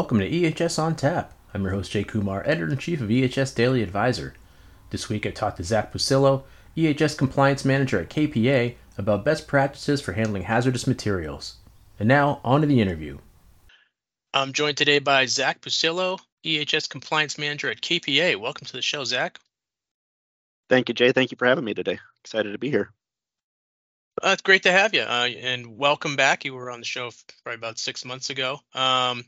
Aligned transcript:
Welcome 0.00 0.20
to 0.20 0.30
EHS 0.30 0.78
on 0.78 0.96
Tap. 0.96 1.34
I'm 1.52 1.60
your 1.60 1.72
host 1.72 1.92
Jay 1.92 2.04
Kumar, 2.04 2.42
editor 2.46 2.70
in 2.70 2.78
chief 2.78 3.02
of 3.02 3.10
EHS 3.10 3.54
Daily 3.54 3.82
Advisor. 3.82 4.32
This 4.88 5.10
week 5.10 5.26
I 5.26 5.30
talked 5.30 5.58
to 5.58 5.62
Zach 5.62 5.92
Pucillo, 5.92 6.44
EHS 6.74 7.18
compliance 7.18 7.66
manager 7.66 8.00
at 8.00 8.08
KPA, 8.08 8.76
about 8.96 9.26
best 9.26 9.46
practices 9.46 10.00
for 10.00 10.14
handling 10.14 10.44
hazardous 10.44 10.86
materials. 10.86 11.56
And 11.98 12.08
now, 12.08 12.40
on 12.44 12.62
to 12.62 12.66
the 12.66 12.80
interview. 12.80 13.18
I'm 14.32 14.54
joined 14.54 14.78
today 14.78 15.00
by 15.00 15.26
Zach 15.26 15.60
Pucillo, 15.60 16.18
EHS 16.46 16.88
compliance 16.88 17.36
manager 17.36 17.70
at 17.70 17.82
KPA. 17.82 18.36
Welcome 18.36 18.66
to 18.68 18.72
the 18.72 18.80
show, 18.80 19.04
Zach. 19.04 19.38
Thank 20.70 20.88
you, 20.88 20.94
Jay. 20.94 21.12
Thank 21.12 21.30
you 21.30 21.36
for 21.36 21.46
having 21.46 21.66
me 21.66 21.74
today. 21.74 21.98
Excited 22.24 22.52
to 22.52 22.58
be 22.58 22.70
here. 22.70 22.90
Uh, 24.22 24.30
it's 24.30 24.40
great 24.40 24.62
to 24.62 24.72
have 24.72 24.94
you, 24.94 25.02
uh, 25.02 25.28
and 25.42 25.76
welcome 25.76 26.16
back. 26.16 26.46
You 26.46 26.54
were 26.54 26.70
on 26.70 26.78
the 26.78 26.86
show 26.86 27.10
probably 27.44 27.58
about 27.58 27.78
six 27.78 28.06
months 28.06 28.30
ago. 28.30 28.60
Um, 28.72 29.24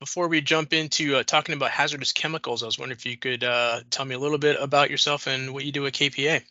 before 0.00 0.28
we 0.28 0.40
jump 0.40 0.72
into 0.72 1.16
uh, 1.16 1.22
talking 1.22 1.54
about 1.54 1.70
hazardous 1.70 2.12
chemicals, 2.12 2.62
I 2.62 2.66
was 2.66 2.78
wondering 2.78 2.98
if 2.98 3.06
you 3.06 3.16
could 3.16 3.44
uh, 3.44 3.80
tell 3.90 4.04
me 4.04 4.14
a 4.14 4.18
little 4.18 4.38
bit 4.38 4.56
about 4.60 4.90
yourself 4.90 5.26
and 5.26 5.52
what 5.52 5.64
you 5.64 5.72
do 5.72 5.86
at 5.86 5.92
KPA. 5.92 6.42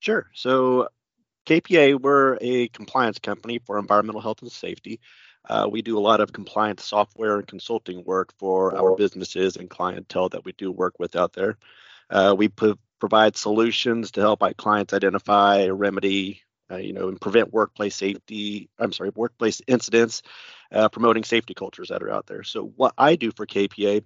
Sure. 0.00 0.28
So, 0.34 0.88
KPA, 1.46 2.00
we're 2.00 2.38
a 2.40 2.68
compliance 2.68 3.18
company 3.18 3.58
for 3.58 3.78
environmental 3.78 4.20
health 4.20 4.42
and 4.42 4.52
safety. 4.52 5.00
Uh, 5.48 5.68
we 5.70 5.82
do 5.82 5.98
a 5.98 6.00
lot 6.00 6.20
of 6.20 6.32
compliance 6.32 6.84
software 6.84 7.36
and 7.36 7.46
consulting 7.46 8.02
work 8.04 8.32
for 8.38 8.76
our 8.76 8.96
businesses 8.96 9.56
and 9.56 9.68
clientele 9.68 10.30
that 10.30 10.44
we 10.44 10.52
do 10.52 10.72
work 10.72 10.98
with 10.98 11.16
out 11.16 11.34
there. 11.34 11.58
Uh, 12.08 12.34
we 12.36 12.48
p- 12.48 12.78
provide 12.98 13.36
solutions 13.36 14.12
to 14.12 14.20
help 14.20 14.42
our 14.42 14.54
clients 14.54 14.94
identify, 14.94 15.66
remedy, 15.66 16.42
uh, 16.70 16.76
you 16.76 16.92
know, 16.92 17.08
and 17.08 17.20
prevent 17.20 17.52
workplace 17.52 17.94
safety. 17.94 18.68
I'm 18.78 18.92
sorry, 18.92 19.10
workplace 19.14 19.60
incidents, 19.66 20.22
uh, 20.72 20.88
promoting 20.88 21.24
safety 21.24 21.54
cultures 21.54 21.88
that 21.88 22.02
are 22.02 22.10
out 22.10 22.26
there. 22.26 22.42
So 22.42 22.64
what 22.76 22.94
I 22.96 23.16
do 23.16 23.30
for 23.32 23.46
KPA 23.46 24.02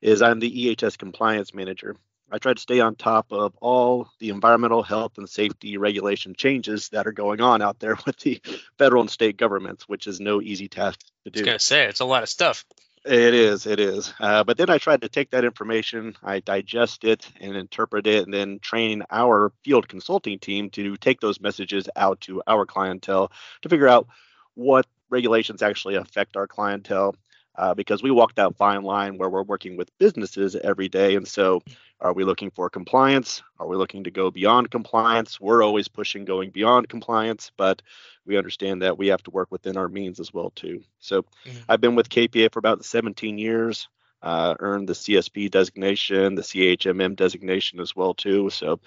is 0.00 0.22
I'm 0.22 0.40
the 0.40 0.76
EHS 0.76 0.98
compliance 0.98 1.54
manager. 1.54 1.96
I 2.30 2.38
try 2.38 2.54
to 2.54 2.60
stay 2.60 2.80
on 2.80 2.96
top 2.96 3.26
of 3.30 3.54
all 3.60 4.08
the 4.18 4.30
environmental 4.30 4.82
health 4.82 5.16
and 5.16 5.28
safety 5.28 5.78
regulation 5.78 6.34
changes 6.36 6.88
that 6.88 7.06
are 7.06 7.12
going 7.12 7.40
on 7.40 7.62
out 7.62 7.78
there 7.78 7.96
with 8.06 8.18
the 8.18 8.40
federal 8.78 9.02
and 9.02 9.10
state 9.10 9.36
governments, 9.36 9.88
which 9.88 10.06
is 10.06 10.20
no 10.20 10.40
easy 10.40 10.68
task 10.68 11.00
to 11.24 11.30
do. 11.30 11.40
I 11.40 11.42
was 11.42 11.46
gonna 11.46 11.58
say 11.60 11.86
it's 11.86 12.00
a 12.00 12.04
lot 12.04 12.22
of 12.22 12.28
stuff. 12.28 12.64
It 13.06 13.34
is, 13.34 13.66
it 13.66 13.78
is. 13.78 14.12
Uh, 14.18 14.42
but 14.42 14.56
then 14.56 14.68
I 14.68 14.78
tried 14.78 15.02
to 15.02 15.08
take 15.08 15.30
that 15.30 15.44
information, 15.44 16.16
I 16.24 16.40
digest 16.40 17.04
it 17.04 17.30
and 17.40 17.56
interpret 17.56 18.06
it, 18.08 18.24
and 18.24 18.34
then 18.34 18.58
train 18.58 19.04
our 19.12 19.52
field 19.62 19.88
consulting 19.88 20.40
team 20.40 20.70
to 20.70 20.96
take 20.96 21.20
those 21.20 21.40
messages 21.40 21.88
out 21.94 22.20
to 22.22 22.42
our 22.48 22.66
clientele 22.66 23.30
to 23.62 23.68
figure 23.68 23.86
out 23.86 24.08
what 24.54 24.86
regulations 25.08 25.62
actually 25.62 25.94
affect 25.94 26.36
our 26.36 26.48
clientele. 26.48 27.14
Uh, 27.54 27.72
because 27.74 28.02
we 28.02 28.10
walk 28.10 28.34
that 28.34 28.54
fine 28.56 28.82
line 28.82 29.16
where 29.16 29.30
we're 29.30 29.42
working 29.42 29.78
with 29.78 29.96
businesses 29.98 30.56
every 30.56 30.88
day. 30.88 31.14
And 31.14 31.26
so, 31.26 31.62
are 32.00 32.12
we 32.12 32.24
looking 32.24 32.50
for 32.50 32.68
compliance? 32.68 33.42
Are 33.58 33.66
we 33.66 33.76
looking 33.76 34.04
to 34.04 34.10
go 34.10 34.30
beyond 34.30 34.70
compliance? 34.70 35.40
We're 35.40 35.62
always 35.62 35.88
pushing 35.88 36.24
going 36.24 36.50
beyond 36.50 36.88
compliance, 36.88 37.50
but 37.56 37.80
we 38.26 38.36
understand 38.36 38.82
that 38.82 38.98
we 38.98 39.08
have 39.08 39.22
to 39.24 39.30
work 39.30 39.50
within 39.50 39.76
our 39.76 39.88
means 39.88 40.20
as 40.20 40.32
well 40.32 40.50
too. 40.50 40.82
So 40.98 41.22
mm-hmm. 41.22 41.58
I've 41.68 41.80
been 41.80 41.94
with 41.94 42.10
KPA 42.10 42.52
for 42.52 42.58
about 42.58 42.84
17 42.84 43.38
years. 43.38 43.88
Uh, 44.22 44.56
earned 44.58 44.88
the 44.88 44.94
CSP 44.94 45.50
designation, 45.50 46.34
the 46.34 46.42
CHMM 46.42 47.14
designation 47.16 47.80
as 47.80 47.94
well 47.94 48.14
too. 48.14 48.50
So 48.50 48.80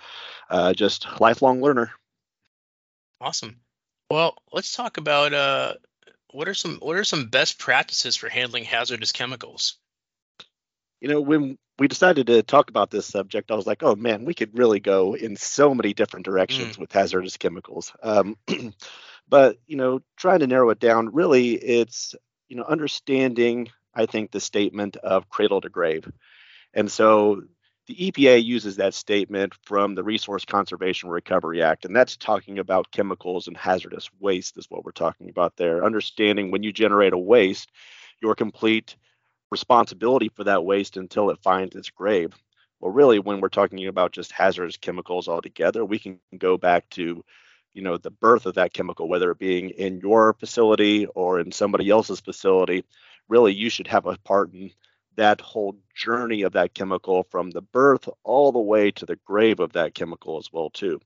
uh, 0.50 0.74
just 0.74 1.08
lifelong 1.20 1.62
learner. 1.62 1.92
Awesome. 3.22 3.60
Well, 4.10 4.36
let's 4.52 4.76
talk 4.76 4.98
about 4.98 5.34
uh, 5.34 5.74
what 6.32 6.48
are 6.48 6.54
some 6.54 6.80
what 6.82 6.98
are 6.98 7.04
some 7.04 7.28
best 7.28 7.60
practices 7.60 8.16
for 8.16 8.28
handling 8.28 8.64
hazardous 8.64 9.12
chemicals. 9.12 9.78
You 11.00 11.10
know, 11.10 11.22
when 11.22 11.58
we 11.80 11.88
decided 11.88 12.28
to 12.28 12.44
talk 12.44 12.70
about 12.70 12.92
this 12.92 13.06
subject, 13.06 13.52
I 13.52 13.56
was 13.56 13.68
like, 13.68 13.84
oh 13.84 13.96
man, 13.96 14.26
we 14.26 14.34
could 14.34 14.58
really 14.58 14.80
go 14.80 15.16
in 15.16 15.36
so 15.36 15.74
many 15.74 15.94
different 15.94 16.26
directions 16.26 16.76
mm. 16.76 16.80
with 16.80 16.92
hazardous 16.92 17.38
chemicals. 17.38 17.94
Um, 18.04 18.38
but 19.30 19.58
you 19.68 19.78
know 19.78 20.02
trying 20.18 20.40
to 20.40 20.48
narrow 20.48 20.70
it 20.70 20.80
down 20.80 21.14
really 21.14 21.54
it's 21.54 22.16
you 22.48 22.58
know 22.58 22.64
understanding 22.64 23.70
i 23.94 24.06
think 24.06 24.32
the 24.32 24.40
statement 24.40 24.98
of 24.98 25.30
cradle 25.30 25.62
to 25.62 25.70
grave 25.70 26.12
and 26.74 26.92
so 26.92 27.44
the 27.88 27.96
EPA 27.96 28.44
uses 28.44 28.76
that 28.76 28.94
statement 28.94 29.56
from 29.64 29.96
the 29.96 30.04
Resource 30.04 30.46
Conservation 30.46 31.10
Recovery 31.10 31.64
Act, 31.64 31.86
and 31.86 31.96
that's 31.96 32.18
talking 32.18 32.60
about 32.60 32.92
chemicals 32.92 33.48
and 33.48 33.58
hazardous 33.58 34.08
waste, 34.20 34.60
is 34.60 34.70
what 34.70 34.86
we're 34.86 34.92
talking 34.92 35.28
about 35.28 35.58
there. 35.58 35.84
Understanding 35.84 36.52
when 36.52 36.62
you 36.62 36.72
generate 36.72 37.14
a 37.14 37.18
waste, 37.18 37.72
your 38.22 38.36
complete 38.36 38.96
responsibility 39.52 40.30
for 40.30 40.44
that 40.46 40.66
waste 40.66 40.98
until 40.98 41.30
it 41.30 41.44
finds 41.44 41.76
its 41.76 41.90
grave. 41.90 42.34
Well, 42.80 42.92
really, 42.92 43.20
when 43.20 43.42
we're 43.42 43.50
talking 43.50 43.88
about 43.88 44.14
just 44.14 44.32
hazardous 44.32 44.78
chemicals 44.78 45.28
altogether, 45.28 45.84
we 45.84 46.00
can 46.00 46.20
go 46.38 46.58
back 46.58 46.90
to 46.92 47.24
you 47.74 47.82
know 47.82 47.98
the 47.98 48.12
birth 48.12 48.46
of 48.46 48.56
that 48.56 48.74
chemical 48.74 49.08
whether 49.08 49.32
it 49.32 49.40
being 49.40 49.70
in 49.70 50.00
your 50.00 50.34
facility 50.34 51.06
or 51.08 51.40
in 51.40 51.52
somebody 51.52 51.90
else's 51.90 52.20
facility 52.20 52.84
really 53.28 53.54
you 53.54 53.70
should 53.70 53.88
have 53.88 54.06
a 54.06 54.18
part 54.18 54.54
in 54.54 54.72
that 55.16 55.42
whole 55.42 55.76
journey 55.96 56.44
of 56.44 56.54
that 56.54 56.74
chemical 56.74 57.24
from 57.24 57.52
the 57.52 57.62
birth 57.62 58.10
all 58.24 58.52
the 58.52 58.60
way 58.60 58.90
to 58.92 59.06
the 59.06 59.18
grave 59.18 59.60
of 59.60 59.74
that 59.74 59.94
chemical 59.94 60.38
as 60.38 60.52
well 60.52 60.70
too 60.70 61.00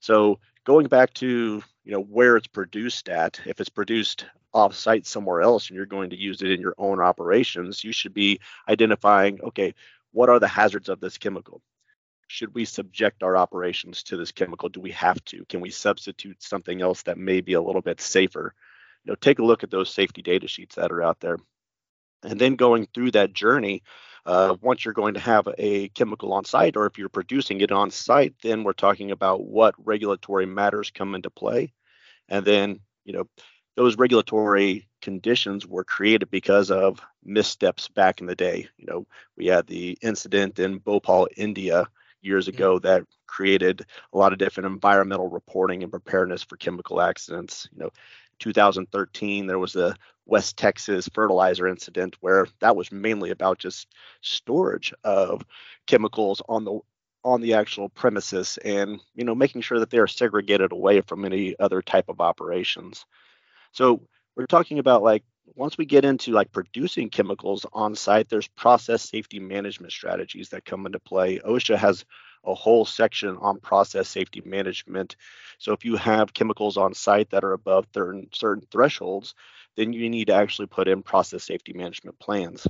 so 0.00 0.38
going 0.64 0.86
back 0.86 1.12
to 1.14 1.62
you 1.84 1.92
know 1.92 2.02
where 2.02 2.36
it's 2.36 2.46
produced 2.46 3.08
at 3.08 3.40
if 3.46 3.60
it's 3.60 3.68
produced 3.70 4.26
off 4.52 4.74
site 4.74 5.06
somewhere 5.06 5.42
else 5.42 5.68
and 5.68 5.76
you're 5.76 5.86
going 5.86 6.10
to 6.10 6.16
use 6.16 6.42
it 6.42 6.50
in 6.50 6.60
your 6.60 6.74
own 6.78 7.00
operations 7.00 7.84
you 7.84 7.92
should 7.92 8.14
be 8.14 8.40
identifying 8.68 9.40
okay 9.42 9.74
what 10.12 10.28
are 10.28 10.38
the 10.38 10.48
hazards 10.48 10.88
of 10.88 11.00
this 11.00 11.18
chemical 11.18 11.62
should 12.28 12.54
we 12.54 12.64
subject 12.66 13.22
our 13.22 13.36
operations 13.36 14.02
to 14.04 14.16
this 14.16 14.32
chemical? 14.32 14.68
Do 14.68 14.80
we 14.80 14.92
have 14.92 15.22
to? 15.26 15.44
Can 15.46 15.60
we 15.60 15.70
substitute 15.70 16.42
something 16.42 16.80
else 16.80 17.02
that 17.02 17.18
may 17.18 17.40
be 17.40 17.54
a 17.54 17.60
little 17.60 17.80
bit 17.80 18.00
safer? 18.00 18.54
You 19.04 19.12
know, 19.12 19.16
take 19.16 19.38
a 19.38 19.44
look 19.44 19.64
at 19.64 19.70
those 19.70 19.92
safety 19.92 20.22
data 20.22 20.46
sheets 20.46 20.76
that 20.76 20.92
are 20.92 21.02
out 21.02 21.20
there. 21.20 21.38
And 22.22 22.38
then 22.38 22.56
going 22.56 22.86
through 22.92 23.12
that 23.12 23.32
journey, 23.32 23.82
uh, 24.26 24.56
once 24.60 24.84
you're 24.84 24.92
going 24.94 25.14
to 25.14 25.20
have 25.20 25.48
a 25.56 25.88
chemical 25.88 26.34
on 26.34 26.44
site, 26.44 26.76
or 26.76 26.84
if 26.84 26.98
you're 26.98 27.08
producing 27.08 27.62
it 27.62 27.72
on 27.72 27.90
site, 27.90 28.34
then 28.42 28.62
we're 28.62 28.72
talking 28.74 29.10
about 29.10 29.44
what 29.44 29.74
regulatory 29.78 30.44
matters 30.44 30.90
come 30.90 31.14
into 31.14 31.30
play. 31.30 31.72
And 32.28 32.44
then, 32.44 32.80
you 33.04 33.14
know, 33.14 33.24
those 33.78 33.96
regulatory 33.96 34.88
conditions 35.00 35.64
were 35.64 35.84
created 35.84 36.28
because 36.30 36.68
of 36.68 37.00
missteps 37.24 37.88
back 37.88 38.20
in 38.20 38.26
the 38.26 38.34
day. 38.34 38.68
You 38.76 38.86
know, 38.86 39.06
we 39.36 39.46
had 39.46 39.68
the 39.68 39.96
incident 40.02 40.58
in 40.58 40.78
Bhopal, 40.78 41.28
India, 41.36 41.86
years 42.20 42.48
ago 42.48 42.80
that 42.80 43.04
created 43.28 43.86
a 44.12 44.18
lot 44.18 44.32
of 44.32 44.40
different 44.40 44.66
environmental 44.66 45.28
reporting 45.28 45.84
and 45.84 45.92
preparedness 45.92 46.42
for 46.42 46.56
chemical 46.56 47.00
accidents. 47.00 47.68
You 47.72 47.84
know, 47.84 47.90
2013 48.40 49.46
there 49.46 49.60
was 49.60 49.74
the 49.74 49.94
West 50.26 50.56
Texas 50.56 51.08
fertilizer 51.14 51.68
incident 51.68 52.16
where 52.20 52.48
that 52.58 52.74
was 52.74 52.90
mainly 52.90 53.30
about 53.30 53.60
just 53.60 53.86
storage 54.22 54.92
of 55.04 55.44
chemicals 55.86 56.42
on 56.48 56.64
the 56.64 56.80
on 57.24 57.40
the 57.40 57.54
actual 57.54 57.88
premises 57.88 58.58
and 58.64 59.00
you 59.14 59.24
know 59.24 59.36
making 59.36 59.60
sure 59.60 59.78
that 59.78 59.90
they 59.90 59.98
are 59.98 60.08
segregated 60.08 60.72
away 60.72 61.00
from 61.00 61.24
any 61.24 61.54
other 61.60 61.80
type 61.80 62.08
of 62.08 62.20
operations. 62.20 63.06
So 63.72 64.02
we're 64.36 64.46
talking 64.46 64.78
about 64.78 65.02
like 65.02 65.24
once 65.54 65.76
we 65.76 65.86
get 65.86 66.04
into 66.04 66.32
like 66.32 66.52
producing 66.52 67.10
chemicals 67.10 67.66
on 67.72 67.94
site, 67.94 68.28
there's 68.28 68.48
process 68.48 69.02
safety 69.02 69.40
management 69.40 69.92
strategies 69.92 70.50
that 70.50 70.64
come 70.64 70.86
into 70.86 71.00
play. 71.00 71.38
OSHA 71.38 71.76
has 71.76 72.04
a 72.44 72.54
whole 72.54 72.84
section 72.84 73.36
on 73.40 73.60
process 73.60 74.08
safety 74.08 74.42
management. 74.44 75.16
So 75.58 75.72
if 75.72 75.84
you 75.84 75.96
have 75.96 76.32
chemicals 76.32 76.76
on 76.76 76.94
site 76.94 77.30
that 77.30 77.44
are 77.44 77.52
above 77.52 77.86
certain, 77.94 78.28
certain 78.32 78.66
thresholds, 78.70 79.34
then 79.76 79.92
you 79.92 80.08
need 80.08 80.26
to 80.26 80.34
actually 80.34 80.66
put 80.66 80.88
in 80.88 81.02
process 81.02 81.44
safety 81.44 81.72
management 81.72 82.18
plans. 82.18 82.66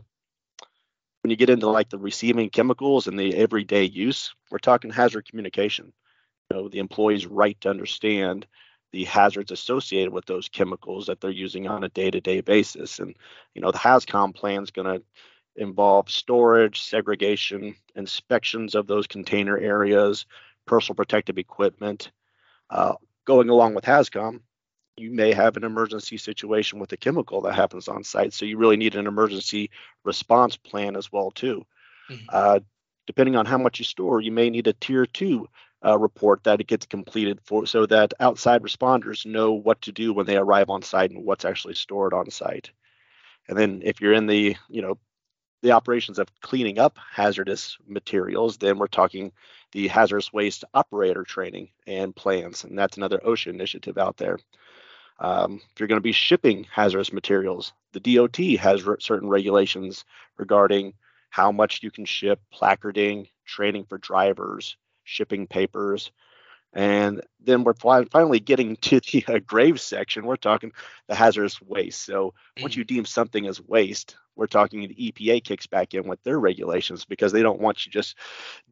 When 1.22 1.30
you 1.30 1.36
get 1.36 1.50
into 1.50 1.68
like 1.68 1.90
the 1.90 1.98
receiving 1.98 2.48
chemicals 2.48 3.06
and 3.06 3.18
the 3.18 3.34
everyday 3.34 3.84
use, 3.84 4.34
we're 4.50 4.58
talking 4.58 4.90
hazard 4.90 5.28
communication. 5.28 5.92
You 6.50 6.56
know, 6.56 6.68
the 6.68 6.78
employee's 6.78 7.26
right 7.26 7.60
to 7.60 7.70
understand 7.70 8.46
the 8.92 9.04
hazards 9.04 9.50
associated 9.50 10.12
with 10.12 10.26
those 10.26 10.48
chemicals 10.48 11.06
that 11.06 11.20
they're 11.20 11.30
using 11.30 11.68
on 11.68 11.84
a 11.84 11.88
day-to-day 11.88 12.40
basis. 12.40 12.98
And 12.98 13.14
you 13.54 13.60
know, 13.60 13.70
the 13.70 13.78
HAZCOM 13.78 14.34
plan 14.34 14.62
is 14.62 14.70
going 14.70 15.00
to 15.00 15.04
involve 15.56 16.08
storage, 16.10 16.82
segregation, 16.82 17.74
inspections 17.94 18.74
of 18.74 18.86
those 18.86 19.06
container 19.06 19.58
areas, 19.58 20.26
personal 20.66 20.94
protective 20.94 21.38
equipment. 21.38 22.10
Uh, 22.70 22.94
going 23.24 23.48
along 23.48 23.74
with 23.74 23.84
HAZCOM, 23.84 24.40
you 24.96 25.10
may 25.10 25.32
have 25.32 25.56
an 25.56 25.64
emergency 25.64 26.16
situation 26.16 26.78
with 26.78 26.92
a 26.92 26.96
chemical 26.96 27.42
that 27.42 27.54
happens 27.54 27.88
on 27.88 28.04
site, 28.04 28.32
so 28.32 28.44
you 28.44 28.56
really 28.58 28.76
need 28.76 28.94
an 28.94 29.06
emergency 29.06 29.70
response 30.04 30.56
plan 30.56 30.96
as 30.96 31.12
well 31.12 31.30
too. 31.30 31.64
Mm-hmm. 32.10 32.24
Uh, 32.28 32.60
depending 33.06 33.36
on 33.36 33.46
how 33.46 33.58
much 33.58 33.78
you 33.78 33.84
store, 33.84 34.20
you 34.20 34.32
may 34.32 34.50
need 34.50 34.66
a 34.66 34.72
tier 34.72 35.06
two 35.06 35.48
uh, 35.84 35.98
report 35.98 36.44
that 36.44 36.60
it 36.60 36.66
gets 36.66 36.86
completed 36.86 37.40
for 37.44 37.66
so 37.66 37.86
that 37.86 38.14
outside 38.20 38.62
responders 38.62 39.26
know 39.26 39.52
what 39.52 39.80
to 39.82 39.92
do 39.92 40.12
when 40.12 40.26
they 40.26 40.36
arrive 40.36 40.70
on 40.70 40.82
site 40.82 41.10
and 41.10 41.24
what's 41.24 41.44
actually 41.44 41.74
stored 41.74 42.12
on 42.12 42.30
site. 42.30 42.70
And 43.48 43.56
then 43.56 43.82
if 43.84 44.00
you're 44.00 44.12
in 44.12 44.26
the, 44.26 44.56
you 44.68 44.82
know, 44.82 44.98
the 45.62 45.72
operations 45.72 46.18
of 46.18 46.28
cleaning 46.40 46.78
up 46.78 46.98
hazardous 47.12 47.76
materials, 47.86 48.58
then 48.58 48.78
we're 48.78 48.86
talking 48.86 49.32
the 49.72 49.88
hazardous 49.88 50.32
waste 50.32 50.64
operator 50.74 51.24
training 51.24 51.68
and 51.86 52.14
plans, 52.14 52.64
and 52.64 52.78
that's 52.78 52.96
another 52.96 53.18
OSHA 53.18 53.48
initiative 53.48 53.98
out 53.98 54.16
there. 54.16 54.38
Um, 55.18 55.60
if 55.72 55.80
you're 55.80 55.88
going 55.88 55.98
to 55.98 56.02
be 56.02 56.12
shipping 56.12 56.66
hazardous 56.70 57.12
materials, 57.12 57.72
the 57.92 58.00
DOT 58.00 58.36
has 58.60 58.84
re- 58.84 58.96
certain 59.00 59.28
regulations 59.28 60.04
regarding 60.36 60.94
how 61.30 61.50
much 61.50 61.82
you 61.82 61.90
can 61.90 62.04
ship, 62.04 62.40
placarding, 62.52 63.26
training 63.44 63.84
for 63.84 63.98
drivers, 63.98 64.76
shipping 65.08 65.46
papers, 65.46 66.12
and 66.74 67.22
then 67.40 67.64
we're 67.64 67.72
finally 67.72 68.40
getting 68.40 68.76
to 68.76 69.00
the 69.00 69.24
uh, 69.26 69.38
grave 69.38 69.80
section. 69.80 70.26
We're 70.26 70.36
talking 70.36 70.72
the 71.06 71.14
hazardous 71.14 71.60
waste. 71.62 72.04
So 72.04 72.34
mm. 72.58 72.62
once 72.62 72.76
you 72.76 72.84
deem 72.84 73.06
something 73.06 73.46
as 73.46 73.60
waste, 73.60 74.16
we're 74.36 74.46
talking 74.46 74.80
the 74.80 75.12
EPA 75.12 75.42
kicks 75.44 75.66
back 75.66 75.94
in 75.94 76.06
with 76.06 76.22
their 76.22 76.38
regulations 76.38 77.04
because 77.04 77.32
they 77.32 77.42
don't 77.42 77.60
want 77.60 77.86
you 77.86 77.92
just 77.92 78.16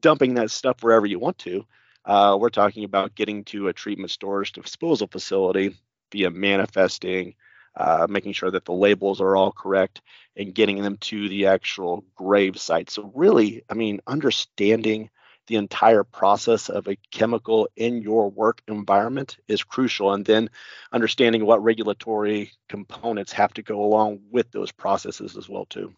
dumping 0.00 0.34
that 0.34 0.50
stuff 0.50 0.82
wherever 0.82 1.06
you 1.06 1.18
want 1.18 1.38
to. 1.38 1.64
Uh, 2.04 2.36
we're 2.38 2.50
talking 2.50 2.84
about 2.84 3.14
getting 3.14 3.42
to 3.44 3.68
a 3.68 3.72
treatment 3.72 4.10
storage 4.10 4.52
disposal 4.52 5.08
facility 5.08 5.74
via 6.12 6.30
manifesting, 6.30 7.34
uh, 7.76 8.06
making 8.08 8.32
sure 8.32 8.50
that 8.50 8.64
the 8.64 8.72
labels 8.72 9.20
are 9.20 9.36
all 9.36 9.50
correct, 9.50 10.02
and 10.36 10.54
getting 10.54 10.82
them 10.82 10.98
to 10.98 11.28
the 11.28 11.46
actual 11.46 12.04
grave 12.14 12.60
site. 12.60 12.90
So 12.90 13.10
really, 13.14 13.64
I 13.68 13.74
mean, 13.74 14.00
understanding 14.06 15.10
the 15.46 15.56
entire 15.56 16.04
process 16.04 16.68
of 16.68 16.88
a 16.88 16.96
chemical 17.10 17.68
in 17.76 18.02
your 18.02 18.30
work 18.30 18.62
environment 18.68 19.36
is 19.48 19.62
crucial. 19.62 20.12
And 20.12 20.24
then 20.24 20.50
understanding 20.92 21.44
what 21.44 21.62
regulatory 21.62 22.52
components 22.68 23.32
have 23.32 23.54
to 23.54 23.62
go 23.62 23.84
along 23.84 24.20
with 24.30 24.50
those 24.50 24.72
processes 24.72 25.36
as 25.36 25.48
well 25.48 25.66
too. 25.66 25.94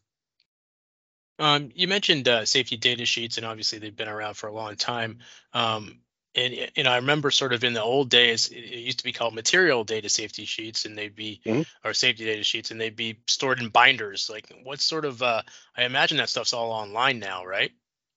Um, 1.39 1.71
you 1.75 1.87
mentioned 1.87 2.29
uh, 2.29 2.45
safety 2.45 2.77
data 2.77 3.07
sheets, 3.07 3.37
and 3.37 3.47
obviously 3.47 3.79
they've 3.79 3.95
been 3.95 4.09
around 4.09 4.35
for 4.35 4.49
a 4.49 4.53
long 4.53 4.75
time. 4.75 5.19
Um, 5.53 6.01
and, 6.35 6.71
and 6.77 6.87
I 6.87 6.97
remember 6.97 7.31
sort 7.31 7.53
of 7.53 7.65
in 7.65 7.73
the 7.73 7.83
old 7.83 8.11
days, 8.11 8.49
it 8.49 8.59
used 8.59 8.99
to 8.99 9.05
be 9.05 9.13
called 9.13 9.35
material 9.35 9.85
data 9.85 10.09
safety 10.09 10.45
sheets, 10.45 10.85
and 10.85 10.97
they'd 10.97 11.15
be 11.15 11.41
mm-hmm. 11.45 11.63
or 11.89 11.95
safety 11.95 12.25
data 12.25 12.43
sheets, 12.43 12.71
and 12.71 12.81
they'd 12.81 12.97
be 12.97 13.21
stored 13.27 13.61
in 13.61 13.69
binders. 13.69 14.29
Like, 14.29 14.53
what 14.63 14.81
sort 14.81 15.05
of? 15.05 15.23
Uh, 15.23 15.43
I 15.77 15.85
imagine 15.85 16.19
that 16.19 16.29
stuff's 16.29 16.53
all 16.53 16.71
online 16.71 17.19
now, 17.19 17.45
right? 17.45 17.71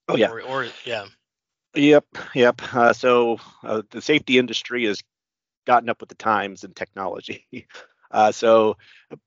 Oh 0.08 0.16
yeah. 0.16 0.30
Or, 0.30 0.42
or 0.42 0.68
yeah. 0.86 1.06
Yep, 1.76 2.06
yep. 2.36 2.62
Uh, 2.74 2.94
so 2.94 3.40
uh, 3.64 3.82
the 3.92 4.02
safety 4.02 4.38
industry 4.38 4.86
has 4.86 5.02
gotten 5.66 5.90
up 5.90 6.02
with 6.02 6.10
the 6.10 6.16
times 6.16 6.64
and 6.64 6.76
technology. 6.76 7.48
Uh, 8.14 8.30
so 8.30 8.76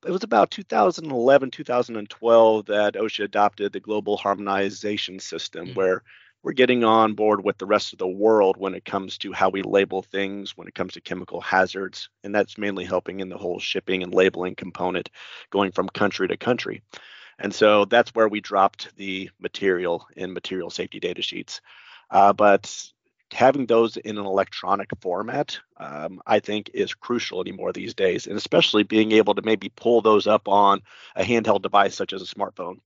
it 0.06 0.10
was 0.10 0.24
about 0.24 0.50
2011, 0.50 1.50
2012 1.50 2.66
that 2.66 2.94
OSHA 2.94 3.24
adopted 3.24 3.72
the 3.72 3.80
global 3.80 4.18
harmonization 4.18 5.18
system, 5.18 5.68
mm-hmm. 5.68 5.74
where 5.74 6.02
we're 6.42 6.52
getting 6.52 6.84
on 6.84 7.14
board 7.14 7.42
with 7.42 7.56
the 7.56 7.64
rest 7.64 7.94
of 7.94 7.98
the 7.98 8.06
world 8.06 8.56
when 8.58 8.74
it 8.74 8.84
comes 8.84 9.16
to 9.16 9.32
how 9.32 9.48
we 9.48 9.62
label 9.62 10.02
things, 10.02 10.54
when 10.54 10.68
it 10.68 10.74
comes 10.74 10.92
to 10.92 11.00
chemical 11.00 11.40
hazards. 11.40 12.10
And 12.22 12.34
that's 12.34 12.58
mainly 12.58 12.84
helping 12.84 13.20
in 13.20 13.30
the 13.30 13.38
whole 13.38 13.58
shipping 13.58 14.02
and 14.02 14.12
labeling 14.12 14.54
component 14.54 15.08
going 15.48 15.72
from 15.72 15.88
country 15.88 16.28
to 16.28 16.36
country. 16.36 16.82
And 17.38 17.54
so 17.54 17.86
that's 17.86 18.14
where 18.14 18.28
we 18.28 18.42
dropped 18.42 18.94
the 18.96 19.30
material 19.40 20.06
in 20.14 20.34
material 20.34 20.68
safety 20.68 21.00
data 21.00 21.22
sheets. 21.22 21.62
Uh, 22.14 22.32
but 22.32 22.92
having 23.32 23.66
those 23.66 23.96
in 23.96 24.16
an 24.16 24.24
electronic 24.24 24.88
format, 25.00 25.58
um, 25.78 26.22
I 26.24 26.38
think, 26.38 26.70
is 26.72 26.94
crucial 26.94 27.40
anymore 27.40 27.72
these 27.72 27.92
days, 27.92 28.28
and 28.28 28.36
especially 28.36 28.84
being 28.84 29.10
able 29.10 29.34
to 29.34 29.42
maybe 29.42 29.68
pull 29.68 30.00
those 30.00 30.28
up 30.28 30.46
on 30.46 30.80
a 31.16 31.24
handheld 31.24 31.62
device 31.62 31.96
such 31.96 32.12
as 32.12 32.22
a 32.22 32.34
smartphone. 32.34 32.76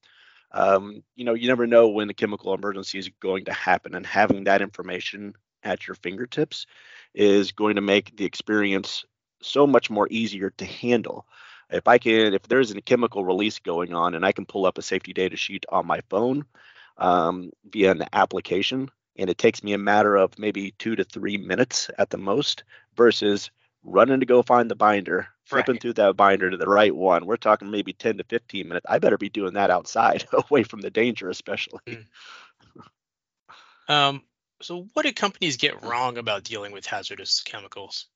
Um, 0.53 1.03
you 1.15 1.27
know, 1.27 1.35
you 1.35 1.47
never 1.47 1.67
know 1.67 1.89
when 1.89 2.09
a 2.09 2.15
chemical 2.15 2.55
emergency 2.55 2.99
is 2.99 3.11
going 3.21 3.45
to 3.45 3.53
happen, 3.53 3.95
and 3.95 4.07
having 4.07 4.45
that 4.45 4.63
information 4.63 5.35
at 5.63 5.87
your 5.87 5.95
fingertips 5.97 6.67
is 7.15 7.53
going 7.53 7.77
to 7.77 7.83
make 7.83 8.17
the 8.17 8.25
experience 8.25 9.05
so 9.43 9.67
much 9.67 9.91
more 9.91 10.09
easier 10.11 10.51
to 10.57 10.65
handle. 10.65 11.27
If 11.71 11.87
I 11.87 11.99
can, 11.99 12.33
if 12.33 12.45
there's 12.45 12.71
a 12.71 12.81
chemical 12.81 13.27
release 13.27 13.59
going 13.59 13.93
on, 13.93 14.15
and 14.15 14.25
I 14.25 14.33
can 14.33 14.47
pull 14.47 14.65
up 14.65 14.79
a 14.79 14.83
safety 14.83 15.13
data 15.13 15.37
sheet 15.37 15.67
on 15.69 15.87
my 15.87 16.01
phone 16.09 16.47
um, 16.97 17.51
via 17.71 17.91
an 17.91 18.05
application, 18.15 18.91
and 19.19 19.29
it 19.29 19.37
takes 19.37 19.63
me 19.63 19.73
a 19.73 19.79
matter 19.79 20.17
of 20.17 20.39
maybe 20.39 20.73
two 20.79 20.97
to 20.97 21.05
three 21.05 21.37
minutes 21.37 21.91
at 21.99 22.11
the 22.11 22.19
most 22.19 22.65
versus 22.97 23.51
running 23.83 24.21
to 24.21 24.27
go 24.27 24.43
find 24.43 24.71
the 24.71 24.77
binder 24.77 25.29
flipping 25.45 25.75
right. 25.75 25.83
through 25.83 25.95
that 25.95 26.17
binder 26.17 26.51
to 26.51 26.57
the 26.57 26.69
right 26.69 26.95
one. 26.95 27.27
We're 27.27 27.37
talking 27.37 27.71
maybe 27.71 27.93
10 27.93 28.19
to 28.19 28.25
15 28.25 28.69
minutes. 28.69 28.87
I 28.89 28.99
better 28.99 29.19
be 29.19 29.31
doing 29.31 29.55
that 29.55 29.71
outside 29.71 30.25
away 30.33 30.63
from 30.63 30.81
the 30.81 30.91
danger 30.91 31.29
especially. 31.29 31.81
Mm. 31.87 32.05
um, 33.89 34.23
so 34.61 34.87
what 34.93 35.05
do 35.05 35.13
companies 35.13 35.57
get 35.57 35.85
wrong 35.85 36.19
about 36.19 36.45
dealing 36.45 36.73
with 36.73 36.87
hazardous 36.87 37.43
chemicals? 37.43 38.07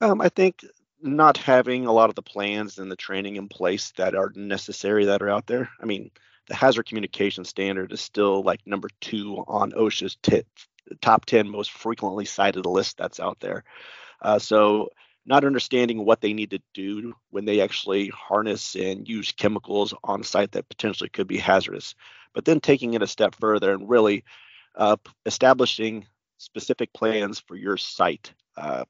Um, 0.00 0.20
i 0.20 0.28
think 0.28 0.64
not 1.00 1.36
having 1.36 1.86
a 1.86 1.92
lot 1.92 2.08
of 2.08 2.14
the 2.14 2.22
plans 2.22 2.78
and 2.78 2.90
the 2.90 2.96
training 2.96 3.36
in 3.36 3.48
place 3.48 3.92
that 3.96 4.14
are 4.14 4.32
necessary 4.34 5.04
that 5.06 5.22
are 5.22 5.28
out 5.28 5.46
there. 5.46 5.68
I 5.80 5.84
mean 5.84 6.10
the 6.48 6.54
hazard 6.54 6.86
communication 6.86 7.44
standard 7.44 7.92
is 7.92 8.00
still 8.00 8.42
like 8.42 8.60
number 8.66 8.88
two 9.00 9.44
on 9.46 9.72
OSHA's 9.72 10.16
t- 10.22 10.44
top 11.00 11.24
10 11.24 11.48
most 11.48 11.72
frequently 11.72 12.24
cited 12.24 12.66
list 12.66 12.98
that's 12.98 13.20
out 13.20 13.40
there. 13.40 13.64
Uh, 14.20 14.38
so, 14.38 14.90
not 15.26 15.44
understanding 15.44 16.04
what 16.04 16.20
they 16.20 16.34
need 16.34 16.50
to 16.50 16.60
do 16.74 17.14
when 17.30 17.46
they 17.46 17.60
actually 17.60 18.08
harness 18.08 18.74
and 18.74 19.08
use 19.08 19.32
chemicals 19.32 19.94
on 20.04 20.22
site 20.22 20.52
that 20.52 20.68
potentially 20.68 21.08
could 21.08 21.26
be 21.26 21.38
hazardous, 21.38 21.94
but 22.34 22.44
then 22.44 22.60
taking 22.60 22.92
it 22.92 23.02
a 23.02 23.06
step 23.06 23.34
further 23.34 23.72
and 23.72 23.88
really 23.88 24.22
uh, 24.76 24.96
establishing 25.24 26.06
specific 26.36 26.92
plans 26.92 27.40
for 27.40 27.56
your 27.56 27.78
site. 27.78 28.34
Uh, 28.54 28.84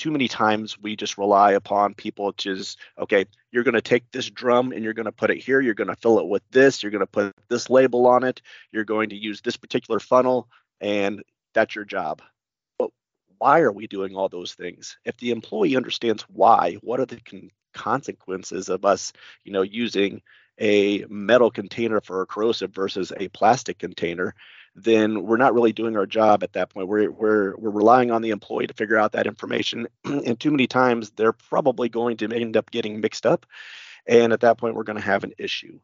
too 0.00 0.10
many 0.10 0.28
times 0.28 0.78
we 0.78 0.96
just 0.96 1.18
rely 1.18 1.52
upon 1.52 1.94
people 1.94 2.32
to 2.32 2.56
just 2.56 2.78
okay 2.98 3.26
you're 3.52 3.64
going 3.64 3.74
to 3.74 3.82
take 3.82 4.10
this 4.12 4.30
drum 4.30 4.72
and 4.72 4.82
you're 4.82 4.94
going 4.94 5.04
to 5.04 5.12
put 5.12 5.30
it 5.30 5.38
here 5.38 5.60
you're 5.60 5.74
going 5.74 5.88
to 5.88 5.96
fill 5.96 6.18
it 6.18 6.26
with 6.26 6.42
this 6.50 6.82
you're 6.82 6.90
going 6.90 7.00
to 7.00 7.06
put 7.06 7.34
this 7.48 7.68
label 7.68 8.06
on 8.06 8.24
it 8.24 8.40
you're 8.72 8.84
going 8.84 9.10
to 9.10 9.16
use 9.16 9.42
this 9.42 9.56
particular 9.56 10.00
funnel 10.00 10.48
and 10.80 11.22
that's 11.54 11.74
your 11.74 11.84
job. 11.84 12.22
But 12.78 12.90
why 13.38 13.60
are 13.60 13.72
we 13.72 13.86
doing 13.86 14.16
all 14.16 14.28
those 14.28 14.54
things? 14.54 14.96
If 15.04 15.16
the 15.18 15.30
employee 15.30 15.76
understands 15.76 16.22
why 16.28 16.74
what 16.82 17.00
are 17.00 17.06
the 17.06 17.20
con- 17.20 17.50
consequences 17.72 18.68
of 18.68 18.84
us 18.84 19.12
you 19.44 19.52
know 19.52 19.62
using 19.62 20.22
a 20.60 21.04
metal 21.08 21.50
container 21.50 22.00
for 22.00 22.20
a 22.20 22.26
corrosive 22.26 22.72
versus 22.74 23.12
a 23.16 23.28
plastic 23.28 23.78
container 23.78 24.34
then 24.74 25.22
we're 25.24 25.36
not 25.36 25.54
really 25.54 25.72
doing 25.72 25.96
our 25.96 26.06
job 26.06 26.42
at 26.42 26.52
that 26.52 26.70
point. 26.70 26.88
We're 26.88 27.10
we're 27.10 27.56
we're 27.56 27.70
relying 27.70 28.10
on 28.10 28.22
the 28.22 28.30
employee 28.30 28.66
to 28.66 28.74
figure 28.74 28.96
out 28.96 29.12
that 29.12 29.26
information, 29.26 29.88
and 30.04 30.38
too 30.38 30.50
many 30.50 30.66
times 30.66 31.10
they're 31.10 31.32
probably 31.32 31.88
going 31.88 32.16
to 32.18 32.32
end 32.32 32.56
up 32.56 32.70
getting 32.70 33.00
mixed 33.00 33.26
up, 33.26 33.46
and 34.06 34.32
at 34.32 34.40
that 34.40 34.58
point 34.58 34.74
we're 34.74 34.84
going 34.84 34.98
to 34.98 35.04
have 35.04 35.24
an 35.24 35.32
issue. 35.38 35.78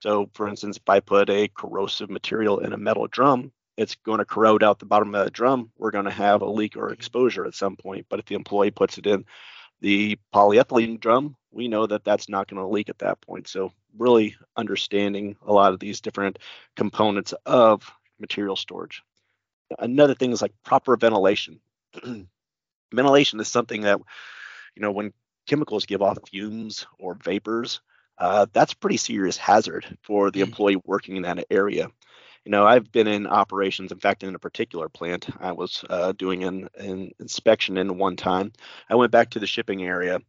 So, 0.00 0.30
for 0.32 0.48
instance, 0.48 0.76
if 0.76 0.88
I 0.88 1.00
put 1.00 1.28
a 1.28 1.48
corrosive 1.48 2.10
material 2.10 2.60
in 2.60 2.72
a 2.72 2.78
metal 2.78 3.08
drum, 3.08 3.52
it's 3.76 3.96
going 3.96 4.18
to 4.18 4.24
corrode 4.24 4.62
out 4.62 4.78
the 4.78 4.86
bottom 4.86 5.14
of 5.14 5.24
the 5.24 5.30
drum. 5.30 5.70
We're 5.76 5.90
going 5.90 6.04
to 6.04 6.10
have 6.10 6.42
a 6.42 6.50
leak 6.50 6.76
or 6.76 6.90
exposure 6.90 7.44
at 7.44 7.54
some 7.54 7.76
point. 7.76 8.06
But 8.08 8.20
if 8.20 8.26
the 8.26 8.36
employee 8.36 8.70
puts 8.70 8.98
it 8.98 9.06
in 9.06 9.24
the 9.80 10.18
polyethylene 10.32 11.00
drum, 11.00 11.36
we 11.50 11.66
know 11.66 11.86
that 11.86 12.04
that's 12.04 12.28
not 12.28 12.48
going 12.48 12.62
to 12.62 12.68
leak 12.68 12.88
at 12.88 12.98
that 12.98 13.20
point. 13.20 13.48
So, 13.48 13.72
really 13.96 14.36
understanding 14.56 15.36
a 15.44 15.52
lot 15.52 15.72
of 15.72 15.80
these 15.80 16.00
different 16.00 16.38
components 16.76 17.34
of 17.44 17.90
material 18.20 18.56
storage. 18.56 19.02
Another 19.78 20.14
thing 20.14 20.32
is 20.32 20.42
like 20.42 20.52
proper 20.64 20.96
ventilation. 20.96 21.60
ventilation 22.92 23.40
is 23.40 23.48
something 23.48 23.82
that, 23.82 24.00
you 24.74 24.82
know, 24.82 24.92
when 24.92 25.12
chemicals 25.46 25.86
give 25.86 26.02
off 26.02 26.18
fumes 26.28 26.86
or 26.98 27.14
vapors, 27.14 27.80
uh, 28.18 28.46
that's 28.52 28.74
pretty 28.74 28.96
serious 28.96 29.36
hazard 29.36 29.96
for 30.02 30.30
the 30.30 30.40
mm. 30.40 30.44
employee 30.44 30.80
working 30.84 31.16
in 31.16 31.22
that 31.22 31.44
area. 31.50 31.88
You 32.44 32.52
know, 32.52 32.66
I've 32.66 32.90
been 32.90 33.06
in 33.06 33.26
operations. 33.26 33.92
In 33.92 33.98
fact, 33.98 34.22
in 34.22 34.34
a 34.34 34.38
particular 34.38 34.88
plant, 34.88 35.28
I 35.38 35.52
was 35.52 35.84
uh, 35.90 36.12
doing 36.12 36.44
an, 36.44 36.68
an 36.76 37.12
inspection 37.20 37.76
in 37.76 37.98
one 37.98 38.16
time. 38.16 38.52
I 38.88 38.94
went 38.94 39.12
back 39.12 39.30
to 39.30 39.38
the 39.38 39.46
shipping 39.46 39.84
area, 39.84 40.20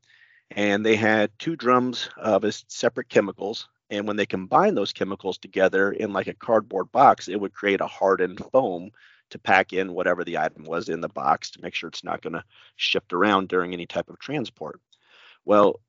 and 0.51 0.85
they 0.85 0.95
had 0.95 1.31
two 1.39 1.55
drums 1.55 2.09
of 2.17 2.43
separate 2.67 3.09
chemicals 3.09 3.67
and 3.89 4.07
when 4.07 4.17
they 4.17 4.25
combine 4.25 4.75
those 4.75 4.93
chemicals 4.93 5.37
together 5.37 5.91
in 5.91 6.13
like 6.13 6.27
a 6.27 6.33
cardboard 6.33 6.91
box, 6.91 7.27
it 7.27 7.39
would 7.39 7.53
create 7.53 7.81
a 7.81 7.87
hardened 7.87 8.41
foam 8.51 8.91
to 9.31 9.39
pack 9.39 9.73
in 9.73 9.93
whatever 9.93 10.23
the 10.23 10.37
item 10.37 10.63
was 10.63 10.89
in 10.89 11.01
the 11.01 11.09
box 11.09 11.51
to 11.51 11.61
make 11.61 11.73
sure 11.75 11.87
it's 11.89 12.03
not 12.03 12.21
going 12.21 12.33
to 12.33 12.43
shift 12.75 13.13
around 13.13 13.47
during 13.47 13.73
any 13.73 13.85
type 13.85 14.09
of 14.09 14.19
transport. 14.19 14.79
Well, 15.45 15.79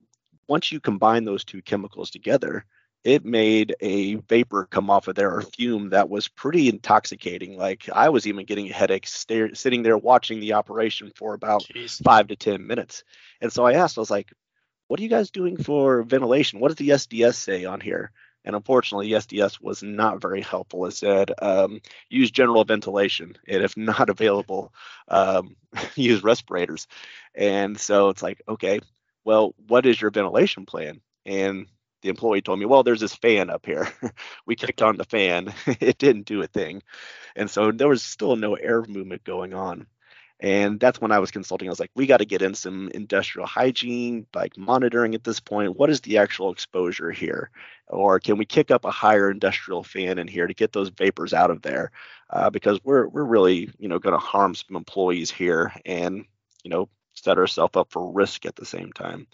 once 0.48 0.72
you 0.72 0.80
combine 0.80 1.24
those 1.24 1.44
two 1.44 1.62
chemicals 1.62 2.10
together, 2.10 2.64
it 3.02 3.24
made 3.24 3.74
a 3.80 4.16
vapor 4.16 4.66
come 4.70 4.90
off 4.90 5.08
of 5.08 5.14
there 5.14 5.32
or 5.32 5.40
fume 5.40 5.90
that 5.90 6.10
was 6.10 6.28
pretty 6.28 6.68
intoxicating. 6.68 7.56
Like 7.56 7.88
I 7.92 8.10
was 8.10 8.26
even 8.26 8.44
getting 8.44 8.66
headaches 8.66 9.14
stare, 9.14 9.54
sitting 9.54 9.82
there 9.82 9.96
watching 9.96 10.40
the 10.40 10.54
operation 10.54 11.10
for 11.16 11.32
about 11.32 11.62
Jeez. 11.62 12.02
five 12.02 12.28
to 12.28 12.36
10 12.36 12.66
minutes. 12.66 13.04
And 13.40 13.50
so 13.50 13.64
I 13.64 13.74
asked, 13.74 13.96
I 13.96 14.02
was 14.02 14.10
like, 14.10 14.32
what 14.90 14.98
are 14.98 15.04
you 15.04 15.08
guys 15.08 15.30
doing 15.30 15.56
for 15.56 16.02
ventilation? 16.02 16.58
What 16.58 16.66
does 16.66 16.76
the 16.76 16.88
SDS 16.88 17.36
say 17.36 17.64
on 17.64 17.80
here? 17.80 18.10
And 18.44 18.56
unfortunately, 18.56 19.06
the 19.12 19.18
SDS 19.20 19.60
was 19.60 19.84
not 19.84 20.20
very 20.20 20.40
helpful. 20.42 20.84
It 20.86 20.94
said 20.94 21.30
um, 21.40 21.80
use 22.08 22.32
general 22.32 22.64
ventilation, 22.64 23.36
and 23.46 23.62
if 23.62 23.76
not 23.76 24.10
available, 24.10 24.74
um, 25.06 25.54
use 25.94 26.24
respirators. 26.24 26.88
And 27.36 27.78
so 27.78 28.08
it's 28.08 28.20
like, 28.20 28.42
okay, 28.48 28.80
well, 29.24 29.54
what 29.68 29.86
is 29.86 30.00
your 30.00 30.10
ventilation 30.10 30.66
plan? 30.66 31.00
And 31.24 31.68
the 32.02 32.08
employee 32.08 32.42
told 32.42 32.58
me, 32.58 32.66
well, 32.66 32.82
there's 32.82 32.98
this 32.98 33.14
fan 33.14 33.48
up 33.48 33.66
here. 33.66 33.86
we 34.44 34.56
kicked 34.56 34.82
on 34.82 34.96
the 34.96 35.04
fan, 35.04 35.54
it 35.66 35.98
didn't 35.98 36.26
do 36.26 36.42
a 36.42 36.48
thing. 36.48 36.82
And 37.36 37.48
so 37.48 37.70
there 37.70 37.86
was 37.86 38.02
still 38.02 38.34
no 38.34 38.56
air 38.56 38.82
movement 38.88 39.22
going 39.22 39.54
on. 39.54 39.86
And 40.42 40.80
that's 40.80 41.00
when 41.00 41.12
I 41.12 41.18
was 41.18 41.30
consulting. 41.30 41.68
I 41.68 41.70
was 41.70 41.80
like, 41.80 41.90
we 41.94 42.06
got 42.06 42.18
to 42.18 42.24
get 42.24 42.40
in 42.40 42.54
some 42.54 42.90
industrial 42.94 43.46
hygiene, 43.46 44.26
like 44.34 44.56
monitoring 44.56 45.14
at 45.14 45.22
this 45.22 45.38
point. 45.38 45.76
What 45.76 45.90
is 45.90 46.00
the 46.00 46.16
actual 46.16 46.50
exposure 46.50 47.10
here? 47.10 47.50
Or 47.88 48.18
can 48.18 48.38
we 48.38 48.46
kick 48.46 48.70
up 48.70 48.86
a 48.86 48.90
higher 48.90 49.30
industrial 49.30 49.82
fan 49.82 50.18
in 50.18 50.26
here 50.26 50.46
to 50.46 50.54
get 50.54 50.72
those 50.72 50.88
vapors 50.88 51.34
out 51.34 51.50
of 51.50 51.60
there? 51.60 51.90
Uh, 52.30 52.48
because 52.48 52.80
we're 52.84 53.06
we're 53.08 53.24
really 53.24 53.70
you 53.78 53.88
know 53.88 53.98
going 53.98 54.14
to 54.14 54.18
harm 54.18 54.54
some 54.54 54.76
employees 54.76 55.30
here, 55.30 55.72
and 55.84 56.24
you 56.64 56.70
know 56.70 56.88
set 57.12 57.36
ourselves 57.36 57.76
up 57.76 57.90
for 57.90 58.10
risk 58.10 58.46
at 58.46 58.56
the 58.56 58.64
same 58.64 58.92
time. 58.92 59.26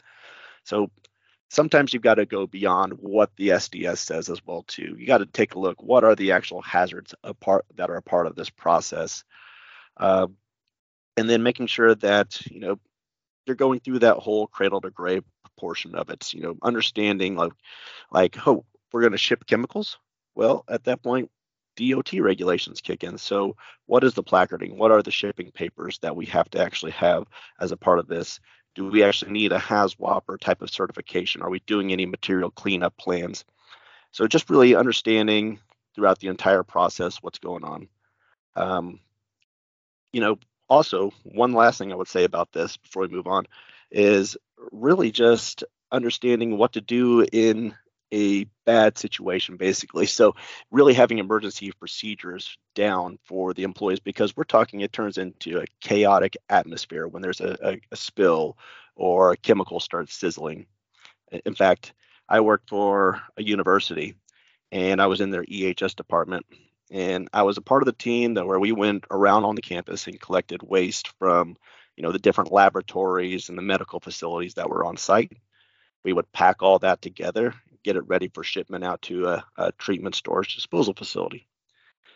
So 0.65 0.91
sometimes 1.51 1.93
you've 1.93 2.03
got 2.03 2.15
to 2.15 2.27
go 2.27 2.49
beyond 2.49 2.95
what 2.95 3.31
the 3.37 3.51
SDS 3.51 3.99
says 3.99 4.29
as 4.29 4.45
well 4.45 4.65
too. 4.67 4.97
You 4.99 5.07
got 5.07 5.19
to 5.19 5.27
take 5.27 5.55
a 5.55 5.59
look. 5.61 5.81
What 5.83 6.03
are 6.03 6.17
the 6.17 6.33
actual 6.33 6.63
hazards 6.63 7.15
apart 7.23 7.65
that 7.77 7.91
are 7.91 7.97
a 7.97 8.03
part 8.03 8.27
of 8.27 8.35
this 8.35 8.51
process? 8.51 9.23
Uh, 9.97 10.27
and 11.16 11.28
then 11.28 11.42
making 11.42 11.66
sure 11.66 11.94
that 11.94 12.40
you 12.50 12.61
know 12.61 12.78
you're 13.46 13.56
going 13.56 13.80
through 13.80 14.00
that 14.00 14.16
whole 14.16 14.46
cradle 14.46 14.80
to 14.80 14.90
grave 14.90 15.25
portion 15.56 15.94
of 15.94 16.11
it 16.11 16.35
you 16.35 16.42
know 16.42 16.54
understanding 16.62 17.35
like 17.35 17.52
like 18.11 18.37
oh 18.46 18.64
we're 18.92 19.00
going 19.00 19.12
to 19.12 19.18
ship 19.18 19.46
chemicals? 19.46 19.99
Well 20.35 20.64
at 20.68 20.85
that 20.85 21.02
point 21.02 21.30
DOT 21.76 22.14
regulations 22.14 22.80
kick 22.80 23.04
in. 23.04 23.18
So 23.18 23.56
what 23.85 24.02
is 24.02 24.14
the 24.14 24.23
placarding? 24.23 24.78
What 24.78 24.90
are 24.90 25.02
the 25.02 25.11
shipping 25.11 25.50
papers 25.50 25.99
that 25.99 26.16
we 26.16 26.25
have 26.26 26.49
to 26.50 26.58
actually 26.58 26.92
have 26.92 27.26
as 27.61 27.70
a 27.70 27.76
part 27.76 27.99
of 27.99 28.08
this? 28.08 28.40
Do 28.75 28.88
we 28.88 29.02
actually 29.02 29.32
need 29.32 29.52
a 29.52 29.58
HAZWOPER 29.58 30.23
or 30.28 30.38
type 30.38 30.62
of 30.62 30.70
certification? 30.70 31.42
Are 31.42 31.50
we 31.50 31.61
doing 31.61 31.92
any 31.92 32.06
material 32.06 32.50
cleanup 32.50 32.96
plans? 32.96 33.44
So 34.12 34.26
just 34.26 34.50
really 34.50 34.75
understanding 34.75 35.61
throughout 35.94 36.18
the 36.18 36.28
entire 36.28 36.62
process 36.62 37.18
what's 37.23 37.38
going 37.38 37.64
on. 37.64 37.88
Um, 38.54 39.00
you 40.12 40.20
know 40.20 40.38
also, 40.68 41.12
one 41.25 41.52
last 41.52 41.78
thing 41.78 41.92
I 41.92 41.96
would 41.96 42.08
say 42.08 42.25
about 42.25 42.52
this 42.52 42.76
before 42.76 43.02
we 43.02 43.08
move 43.08 43.26
on 43.26 43.46
is 43.90 44.37
really 44.73 45.11
just 45.11 45.64
understanding 45.92 46.58
what 46.58 46.73
to 46.73 46.80
do 46.80 47.23
in 47.32 47.75
a 48.12 48.44
bad 48.64 48.99
situation, 48.99 49.56
basically. 49.56 50.06
So, 50.06 50.35
really 50.70 50.94
having 50.94 51.18
emergency 51.18 51.73
procedures 51.73 52.56
down 52.75 53.18
for 53.25 53.54
the 53.54 53.64
employees 53.64 54.00
because 54.00 54.37
we're 54.37 54.44
talking 54.44 54.80
it 54.80 54.92
turns 54.92 55.18
into 55.18 55.58
a 55.58 55.66
chaotic 55.80 56.37
atmosphere 56.49 57.08
when 57.08 57.23
there's 57.23 57.40
a, 57.40 57.56
a, 57.62 57.80
a 57.90 57.96
spill 57.96 58.56
or 58.94 59.32
a 59.32 59.37
chemical 59.37 59.80
starts 59.80 60.14
sizzling. 60.14 60.66
In 61.44 61.54
fact, 61.54 61.94
I 62.28 62.40
worked 62.40 62.68
for 62.68 63.20
a 63.37 63.42
university 63.42 64.14
and 64.73 65.00
I 65.00 65.06
was 65.06 65.20
in 65.20 65.30
their 65.30 65.44
EHS 65.44 65.94
department 65.94 66.46
and 66.90 67.28
I 67.33 67.43
was 67.43 67.57
a 67.57 67.62
part 67.62 67.83
of 67.83 67.87
the 67.87 67.93
team 67.93 68.35
that 68.35 68.47
where 68.47 68.61
we 68.61 68.73
went 68.73 69.07
around 69.11 69.45
on 69.45 69.55
the 69.55 69.62
campus 69.62 70.07
and 70.07 70.21
collected 70.21 70.62
waste 70.62 71.09
from, 71.19 71.57
you 71.97 72.02
know, 72.02 72.12
the 72.12 72.19
different 72.19 72.52
laboratories 72.52 73.49
and 73.49 73.59
the 73.59 73.62
medical 73.62 74.00
facilities 74.00 74.55
that 74.55 74.71
were 74.71 74.85
on 74.85 74.97
site. 74.97 75.33
We 76.05 76.12
would 76.12 76.31
pack 76.33 76.62
all 76.62 76.78
that 76.81 77.02
together, 77.02 77.55
get 77.83 77.97
it 77.97 78.07
ready 78.07 78.28
for 78.28 78.45
shipment 78.45 78.85
out 78.85 79.02
to 79.02 79.26
a, 79.26 79.45
a 79.57 79.73
treatment 79.73 80.14
storage 80.14 80.55
disposal 80.55 80.95
facility. 80.95 81.49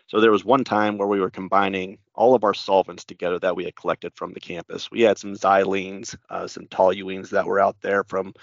So 0.07 0.19
there 0.19 0.31
was 0.31 0.43
one 0.43 0.63
time 0.63 0.97
where 0.97 1.07
we 1.07 1.21
were 1.21 1.29
combining 1.29 1.97
all 2.13 2.35
of 2.35 2.43
our 2.43 2.53
solvents 2.53 3.05
together 3.05 3.39
that 3.39 3.55
we 3.55 3.63
had 3.63 3.75
collected 3.75 4.13
from 4.15 4.33
the 4.33 4.41
campus. 4.41 4.91
We 4.91 5.01
had 5.01 5.17
some 5.17 5.33
xylenes, 5.35 6.17
uh, 6.29 6.47
some 6.47 6.67
toluenes 6.67 7.29
that 7.29 7.45
were 7.45 7.59
out 7.59 7.77
there 7.81 8.03
from 8.03 8.33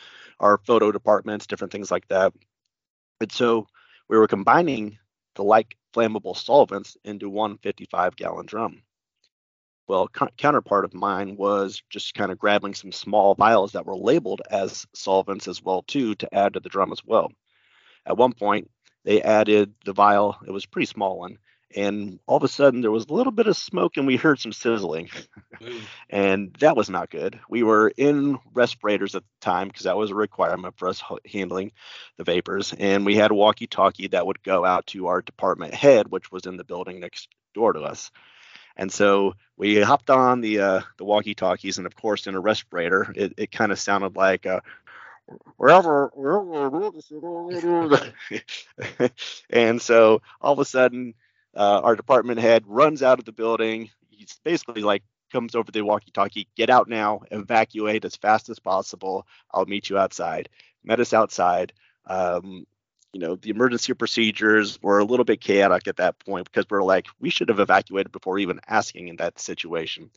our 0.40 0.58
photo 0.58 0.92
departments, 0.92 1.46
different 1.46 1.72
things 1.72 1.90
like 1.90 2.08
that. 2.08 2.32
And 3.20 3.30
so 3.30 3.66
we 4.08 4.16
were 4.16 4.28
combining 4.28 4.98
the 5.38 5.44
like 5.44 5.76
flammable 5.94 6.36
solvents 6.36 6.98
into 7.04 7.30
one 7.30 7.58
55 7.58 8.16
gallon 8.16 8.44
drum. 8.44 8.82
Well, 9.86 10.08
co- 10.08 10.28
counterpart 10.36 10.84
of 10.84 10.92
mine 10.92 11.36
was 11.36 11.80
just 11.88 12.12
kind 12.12 12.32
of 12.32 12.38
grabbing 12.38 12.74
some 12.74 12.90
small 12.90 13.36
vials 13.36 13.72
that 13.72 13.86
were 13.86 13.96
labeled 13.96 14.42
as 14.50 14.84
solvents 14.94 15.46
as 15.46 15.62
well 15.62 15.82
too 15.82 16.16
to 16.16 16.34
add 16.34 16.54
to 16.54 16.60
the 16.60 16.68
drum 16.68 16.90
as 16.92 17.04
well. 17.04 17.30
At 18.04 18.16
one 18.16 18.32
point, 18.32 18.68
they 19.04 19.22
added 19.22 19.72
the 19.84 19.92
vial. 19.92 20.36
It 20.44 20.50
was 20.50 20.66
pretty 20.66 20.86
small 20.86 21.20
one, 21.20 21.38
and 21.74 22.18
all 22.26 22.36
of 22.36 22.42
a 22.44 22.48
sudden 22.48 22.80
there 22.80 22.90
was 22.90 23.06
a 23.06 23.12
little 23.12 23.32
bit 23.32 23.46
of 23.46 23.56
smoke 23.56 23.96
and 23.96 24.06
we 24.06 24.16
heard 24.16 24.38
some 24.38 24.52
sizzling. 24.52 25.10
And 26.10 26.54
that 26.60 26.76
was 26.76 26.88
not 26.88 27.10
good. 27.10 27.40
We 27.50 27.64
were 27.64 27.92
in 27.96 28.38
respirators 28.54 29.16
at 29.16 29.22
the 29.22 29.44
time 29.44 29.68
because 29.68 29.84
that 29.84 29.96
was 29.96 30.12
a 30.12 30.14
requirement 30.14 30.78
for 30.78 30.88
us 30.88 31.02
handling 31.30 31.72
the 32.16 32.24
vapors. 32.24 32.72
And 32.78 33.04
we 33.04 33.16
had 33.16 33.32
a 33.32 33.34
walkie 33.34 33.66
talkie 33.66 34.06
that 34.08 34.26
would 34.26 34.42
go 34.42 34.64
out 34.64 34.86
to 34.88 35.08
our 35.08 35.20
department 35.20 35.74
head 35.74 36.10
which 36.10 36.30
was 36.30 36.46
in 36.46 36.56
the 36.56 36.64
building 36.64 37.00
next 37.00 37.28
door 37.54 37.72
to 37.72 37.80
us. 37.80 38.10
And 38.76 38.92
so 38.92 39.34
we 39.56 39.80
hopped 39.80 40.10
on 40.10 40.40
the 40.40 40.60
uh, 40.60 40.80
the 40.96 41.04
walkie 41.04 41.34
talkies 41.34 41.78
and 41.78 41.86
of 41.86 41.96
course 41.96 42.28
in 42.28 42.36
a 42.36 42.40
respirator 42.40 43.12
it, 43.16 43.34
it 43.36 43.50
kind 43.50 43.72
of 43.72 43.78
sounded 43.80 44.14
like 44.14 44.46
uh, 44.46 44.60
wherever, 45.56 46.10
wherever 46.14 46.90
and 49.50 49.82
so 49.82 50.22
all 50.40 50.52
of 50.52 50.58
a 50.60 50.64
sudden 50.64 51.14
uh, 51.58 51.80
our 51.82 51.96
department 51.96 52.40
head 52.40 52.64
runs 52.66 53.02
out 53.02 53.18
of 53.18 53.24
the 53.24 53.32
building. 53.32 53.90
He's 54.08 54.38
basically 54.44 54.82
like 54.82 55.02
comes 55.30 55.54
over 55.54 55.70
the 55.70 55.82
walkie-talkie, 55.82 56.48
get 56.56 56.70
out 56.70 56.88
now, 56.88 57.20
evacuate 57.30 58.04
as 58.04 58.16
fast 58.16 58.48
as 58.48 58.58
possible. 58.58 59.26
I'll 59.52 59.66
meet 59.66 59.90
you 59.90 59.98
outside. 59.98 60.48
Met 60.82 61.00
us 61.00 61.12
outside. 61.12 61.72
Um, 62.06 62.66
you 63.12 63.20
know, 63.20 63.36
the 63.36 63.50
emergency 63.50 63.92
procedures 63.94 64.78
were 64.82 64.98
a 64.98 65.04
little 65.04 65.24
bit 65.24 65.40
chaotic 65.40 65.88
at 65.88 65.96
that 65.96 66.18
point 66.18 66.46
because 66.46 66.64
we 66.70 66.76
are 66.76 66.82
like, 66.82 67.06
we 67.20 67.30
should 67.30 67.48
have 67.48 67.60
evacuated 67.60 68.12
before 68.12 68.38
even 68.38 68.60
asking 68.68 69.08
in 69.08 69.16
that 69.16 69.38
situation. 69.38 70.10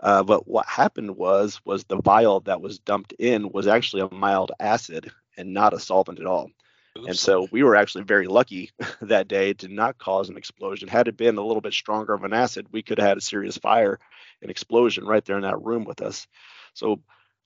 Uh, 0.00 0.22
but 0.22 0.46
what 0.46 0.66
happened 0.66 1.16
was, 1.16 1.60
was 1.64 1.84
the 1.84 2.00
vial 2.00 2.40
that 2.40 2.60
was 2.60 2.78
dumped 2.78 3.12
in 3.18 3.50
was 3.50 3.66
actually 3.66 4.02
a 4.02 4.14
mild 4.14 4.52
acid 4.60 5.10
and 5.36 5.52
not 5.52 5.74
a 5.74 5.80
solvent 5.80 6.20
at 6.20 6.26
all. 6.26 6.50
Oops. 6.96 7.08
And 7.08 7.18
so 7.18 7.48
we 7.50 7.64
were 7.64 7.74
actually 7.74 8.04
very 8.04 8.28
lucky 8.28 8.70
that 9.02 9.26
day 9.26 9.52
to 9.54 9.68
not 9.68 9.98
cause 9.98 10.28
an 10.28 10.36
explosion. 10.36 10.88
Had 10.88 11.08
it 11.08 11.16
been 11.16 11.36
a 11.36 11.44
little 11.44 11.60
bit 11.60 11.72
stronger 11.72 12.14
of 12.14 12.24
an 12.24 12.32
acid, 12.32 12.68
we 12.70 12.82
could 12.82 12.98
have 12.98 13.08
had 13.08 13.18
a 13.18 13.22
serious 13.22 13.58
fire 13.58 13.98
and 14.40 14.50
explosion 14.50 15.04
right 15.04 15.24
there 15.24 15.36
in 15.36 15.42
that 15.42 15.62
room 15.62 15.84
with 15.84 16.02
us. 16.02 16.26
So 16.74 17.00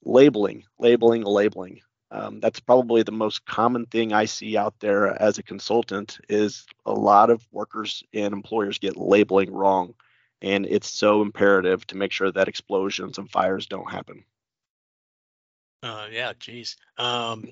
labeling, 0.04 0.64
labeling, 0.78 1.22
labeling. 1.22 1.80
Um, 2.10 2.40
that's 2.40 2.60
probably 2.60 3.02
the 3.02 3.12
most 3.12 3.44
common 3.44 3.86
thing 3.86 4.12
I 4.12 4.24
see 4.24 4.56
out 4.56 4.80
there 4.80 5.20
as 5.20 5.38
a 5.38 5.42
consultant 5.42 6.18
is 6.28 6.66
a 6.86 6.92
lot 6.92 7.30
of 7.30 7.46
workers 7.52 8.02
and 8.14 8.32
employers 8.32 8.78
get 8.78 8.96
labeling 8.96 9.52
wrong. 9.52 9.94
And 10.40 10.66
it's 10.66 10.90
so 10.90 11.20
imperative 11.22 11.86
to 11.88 11.96
make 11.96 12.12
sure 12.12 12.30
that 12.30 12.48
explosions 12.48 13.18
and 13.18 13.30
fires 13.30 13.66
don't 13.66 13.90
happen. 13.90 14.24
Uh, 15.82 16.06
yeah, 16.10 16.32
geez. 16.38 16.76
Um, 16.96 17.48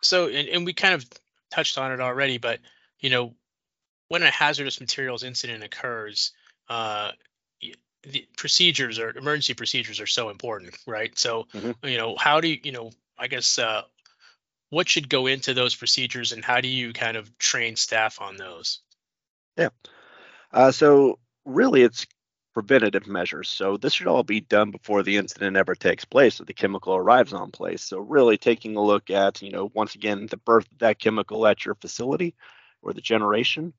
so, 0.00 0.28
and, 0.28 0.48
and 0.48 0.66
we 0.66 0.72
kind 0.72 0.94
of 0.94 1.06
touched 1.52 1.78
on 1.78 1.92
it 1.92 2.00
already, 2.00 2.38
but 2.38 2.60
you 3.00 3.10
know, 3.10 3.34
when 4.08 4.22
a 4.22 4.30
hazardous 4.30 4.80
materials 4.80 5.22
incident 5.22 5.62
occurs, 5.62 6.32
uh, 6.68 7.10
the 8.02 8.26
procedures 8.36 8.98
or 8.98 9.16
emergency 9.16 9.54
procedures 9.54 10.00
are 10.00 10.06
so 10.06 10.28
important, 10.28 10.76
right? 10.86 11.16
So, 11.18 11.46
mm-hmm. 11.54 11.86
you 11.86 11.98
know, 11.98 12.16
how 12.16 12.40
do 12.40 12.48
you, 12.48 12.58
you 12.64 12.72
know, 12.72 12.90
I 13.18 13.28
guess, 13.28 13.58
uh, 13.58 13.82
what 14.70 14.88
should 14.88 15.08
go 15.08 15.26
into 15.26 15.54
those 15.54 15.74
procedures 15.74 16.32
and 16.32 16.44
how 16.44 16.60
do 16.60 16.68
you 16.68 16.92
kind 16.92 17.16
of 17.16 17.38
train 17.38 17.76
staff 17.76 18.20
on 18.20 18.36
those? 18.36 18.80
Yeah. 19.56 19.68
Uh, 20.50 20.72
so 20.72 21.18
really 21.44 21.82
it's 21.82 22.06
preventative 22.54 23.06
measures. 23.06 23.48
So 23.48 23.76
this 23.76 23.94
should 23.94 24.06
all 24.06 24.22
be 24.22 24.40
done 24.40 24.70
before 24.70 25.02
the 25.02 25.16
incident 25.16 25.56
ever 25.56 25.74
takes 25.74 26.04
place 26.04 26.40
or 26.40 26.44
the 26.44 26.52
chemical 26.52 26.94
arrives 26.94 27.32
on 27.32 27.50
place. 27.50 27.82
So 27.82 27.98
really 27.98 28.36
taking 28.36 28.76
a 28.76 28.82
look 28.82 29.10
at, 29.10 29.42
you 29.42 29.50
know, 29.50 29.70
once 29.74 29.94
again, 29.94 30.26
the 30.26 30.36
birth 30.36 30.70
of 30.70 30.78
that 30.78 30.98
chemical 30.98 31.46
at 31.46 31.64
your 31.64 31.74
facility 31.74 32.34
or 32.82 32.92
the 32.92 33.00
generation, 33.00 33.72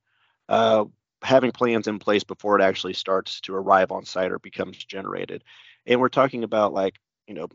uh, 0.50 0.86
having 1.22 1.52
plans 1.52 1.88
in 1.88 2.00
place 2.00 2.24
before 2.24 2.60
it 2.60 2.64
actually 2.64 2.94
starts 2.94 3.42
to 3.42 3.56
arrive 3.56 3.92
on 3.92 4.06
site 4.06 4.32
or 4.32 4.40
becomes 4.40 4.84
generated. 4.84 5.44
And 5.86 6.00
we're 6.00 6.10
talking 6.10 6.44
about 6.44 6.74
like, 6.74 6.96
you 7.28 7.34
know, 7.34 7.48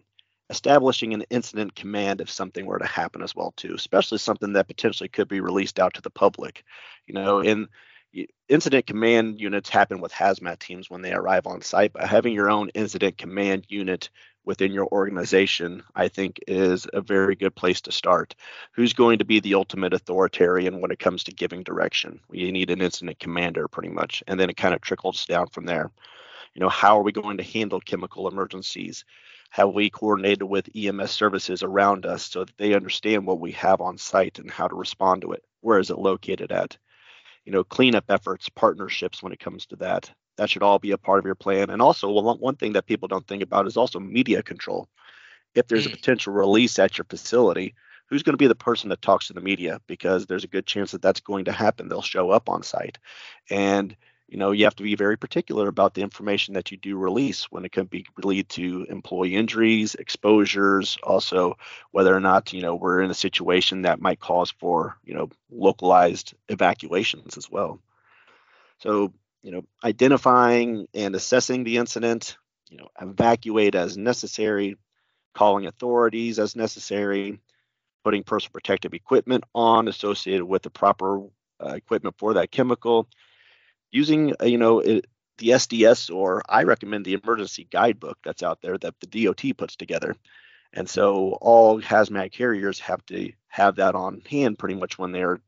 establishing 0.51 1.13
an 1.13 1.25
incident 1.29 1.75
command 1.75 2.21
if 2.21 2.31
something 2.31 2.65
were 2.65 2.79
to 2.79 2.87
happen 2.87 3.23
as 3.23 3.35
well 3.35 3.53
too, 3.57 3.75
especially 3.75 4.19
something 4.19 4.55
that 4.55 4.69
potentially 4.69 5.09
could 5.09 5.29
be 5.29 5.41
released 5.41 5.79
out 5.79 5.95
to 5.95 6.01
the 6.01 6.11
public. 6.11 6.65
You 7.07 7.15
know, 7.15 7.41
in 7.41 7.69
incident 8.49 8.87
command 8.87 9.41
units 9.41 9.69
happen 9.69 10.01
with 10.01 10.13
hazmat 10.13 10.59
teams 10.59 10.89
when 10.89 11.03
they 11.03 11.13
arrive 11.13 11.47
on 11.47 11.61
site, 11.63 11.93
but 11.93 12.09
having 12.09 12.33
your 12.33 12.51
own 12.51 12.71
incident 12.71 13.19
command 13.19 13.67
unit 13.69 14.11
within 14.45 14.73
your 14.73 14.87
organization, 14.87 15.83
I 15.95 16.09
think 16.09 16.41
is 16.47 16.87
a 16.93 17.03
very 17.03 17.37
good 17.37 17.55
place 17.55 17.83
to 17.83 17.93
start. 17.93 18.35
Who's 18.73 18.95
going 18.95 19.19
to 19.19 19.27
be 19.27 19.41
the 19.41 19.55
ultimate 19.55 19.93
authoritarian 19.93 20.81
when 20.81 20.91
it 20.91 20.99
comes 20.99 21.25
to 21.25 21.33
giving 21.33 21.63
direction? 21.63 22.21
You 22.33 22.51
need 22.51 22.71
an 22.71 22.81
incident 22.81 23.19
commander, 23.19 23.69
pretty 23.69 23.91
much, 23.91 24.23
and 24.27 24.41
then 24.41 24.49
it 24.49 24.57
kind 24.57 24.75
of 24.75 24.81
trickles 24.81 25.27
down 25.27 25.49
from 25.49 25.67
there. 25.67 25.91
You 26.55 26.61
know, 26.61 26.71
how 26.71 26.99
are 26.99 27.03
we 27.03 27.13
going 27.13 27.37
to 27.37 27.43
handle 27.43 27.79
chemical 27.79 28.27
emergencies? 28.27 29.05
Have 29.51 29.75
we 29.75 29.91
coordinated 29.91 30.45
with 30.45 30.71
EMS 30.75 31.11
services 31.11 31.63
around 31.63 32.07
us 32.07 32.25
so 32.25 32.45
that 32.45 32.57
they 32.57 32.75
understand 32.75 33.27
what 33.27 33.41
we 33.41 33.53
have 33.53 33.83
on 33.83 33.99
site 33.99 34.39
and 34.39 34.51
how 34.51 34.67
to 34.67 34.75
respond 34.75 35.23
to 35.23 35.33
it? 35.33 35.45
Where 35.61 35.79
is 35.79 35.91
it 35.91 35.99
located 35.99 36.53
at? 36.53 36.79
You 37.49 37.55
know, 37.55 37.65
cleanup 37.65 38.05
efforts, 38.11 38.49
partnerships 38.51 39.23
when 39.23 39.33
it 39.33 39.41
comes 39.41 39.65
to 39.67 39.77
that 39.77 40.11
that 40.39 40.49
should 40.49 40.63
all 40.63 40.79
be 40.79 40.93
a 40.93 40.99
part 40.99 41.19
of 41.19 41.27
your 41.27 41.35
plan. 41.35 41.69
And 41.69 41.83
also, 41.83 42.11
well, 42.11 42.39
one 42.39 42.57
thing 42.57 42.73
that 42.73 42.87
people 42.87 43.09
don't 43.09 43.27
think 43.27 43.43
about 43.43 43.67
is 43.67 43.77
also 43.77 44.01
media 44.01 44.43
control. 44.43 44.89
If 45.55 45.67
there's 45.67 45.87
a 45.87 45.91
mm. 45.91 45.97
potential 45.97 46.33
release 46.33 46.79
at 46.79 46.97
your 46.97 47.05
facility, 47.05 47.75
who's 48.07 48.23
going 48.23 48.35
to 48.35 48.39
be 48.39 48.47
the 48.47 48.55
person 48.55 48.89
that 48.91 49.03
talks 49.03 49.27
to 49.27 49.33
the 49.33 49.41
media? 49.41 49.81
Because 49.89 50.27
there's 50.27 50.45
a 50.45 50.49
good 50.49 50.65
chance 50.65 50.93
that 50.93 51.03
that's 51.03 51.21
going 51.21 51.45
to 51.47 51.53
happen. 51.53 51.89
They'll 51.89 52.03
show 52.03 52.31
up 52.31 52.49
on 52.49 52.63
site, 52.63 52.99
and 53.51 53.97
you 54.29 54.37
know 54.39 54.53
you 54.53 54.65
have 54.65 54.77
to 54.77 54.83
be 54.83 54.95
very 54.95 55.17
particular 55.17 55.69
about 55.69 55.95
the 55.95 56.03
information 56.03 56.55
that 56.55 56.71
you 56.71 56.77
do 56.77 56.97
release 56.97 57.45
when 57.51 57.65
it 57.65 57.73
can 57.73 57.87
be 57.87 58.07
lead 58.23 58.49
to 58.51 58.87
employee 58.89 59.35
injuries, 59.35 59.95
exposures, 59.95 60.99
also 61.03 61.57
whether 61.91 62.15
or 62.15 62.21
not 62.21 62.53
you 62.53 62.63
know 62.63 62.75
we're 62.75 63.01
in 63.01 63.11
a 63.11 63.15
situation 63.15 63.83
that 63.83 64.01
might 64.01 64.21
cause 64.21 64.51
for 64.51 64.97
you 65.05 65.15
know 65.15 65.31
localized 65.51 66.35
evacuations 66.49 67.37
as 67.37 67.51
well. 67.51 67.81
So 68.79 69.13
you 69.43 69.53
know, 69.53 69.65
identifying 69.85 70.89
and 70.95 71.15
assessing 71.15 71.65
the 71.65 71.77
incident, 71.77 72.37
you 72.69 72.79
know, 72.79 72.89
evacuate 73.01 73.75
as 73.75 73.97
necessary, 73.97 74.77
calling 75.35 75.67
authorities 75.67 76.39
as 76.39 76.57
necessary, 76.57 77.39
putting 78.05 78.25
personal 78.25 78.53
protective 78.53 78.95
equipment 78.95 79.45
on 79.55 79.89
associated 79.89 80.45
with 80.45 80.63
the 80.63 80.71
proper 80.71 81.23
uh, 81.65 81.71
equipment 81.75 82.17
for 82.19 82.35
that 82.35 82.51
chemical, 82.51 83.09
using, 83.91 84.35
uh, 84.41 84.47
you 84.47 84.59
know, 84.59 84.81
it, 84.81 85.07
the 85.39 85.51
SDS 85.51 86.15
or 86.15 86.43
I 86.49 86.65
recommend 86.65 87.05
the 87.05 87.15
emergency 87.15 87.67
guidebook 87.71 88.19
that's 88.25 88.43
out 88.43 88.61
there 88.61 88.77
that 88.79 88.95
the 89.01 89.25
DOT 89.25 89.57
puts 89.57 89.77
together. 89.77 90.17
And 90.73 90.89
so 90.89 91.39
all 91.41 91.81
hazmat 91.81 92.33
carriers 92.33 92.81
have 92.81 93.05
to 93.07 93.33
have 93.49 93.77
that 93.77 93.95
on 93.95 94.21
hand 94.29 94.59
pretty 94.59 94.75
much 94.75 94.99
when 94.99 95.13
they're 95.13 95.41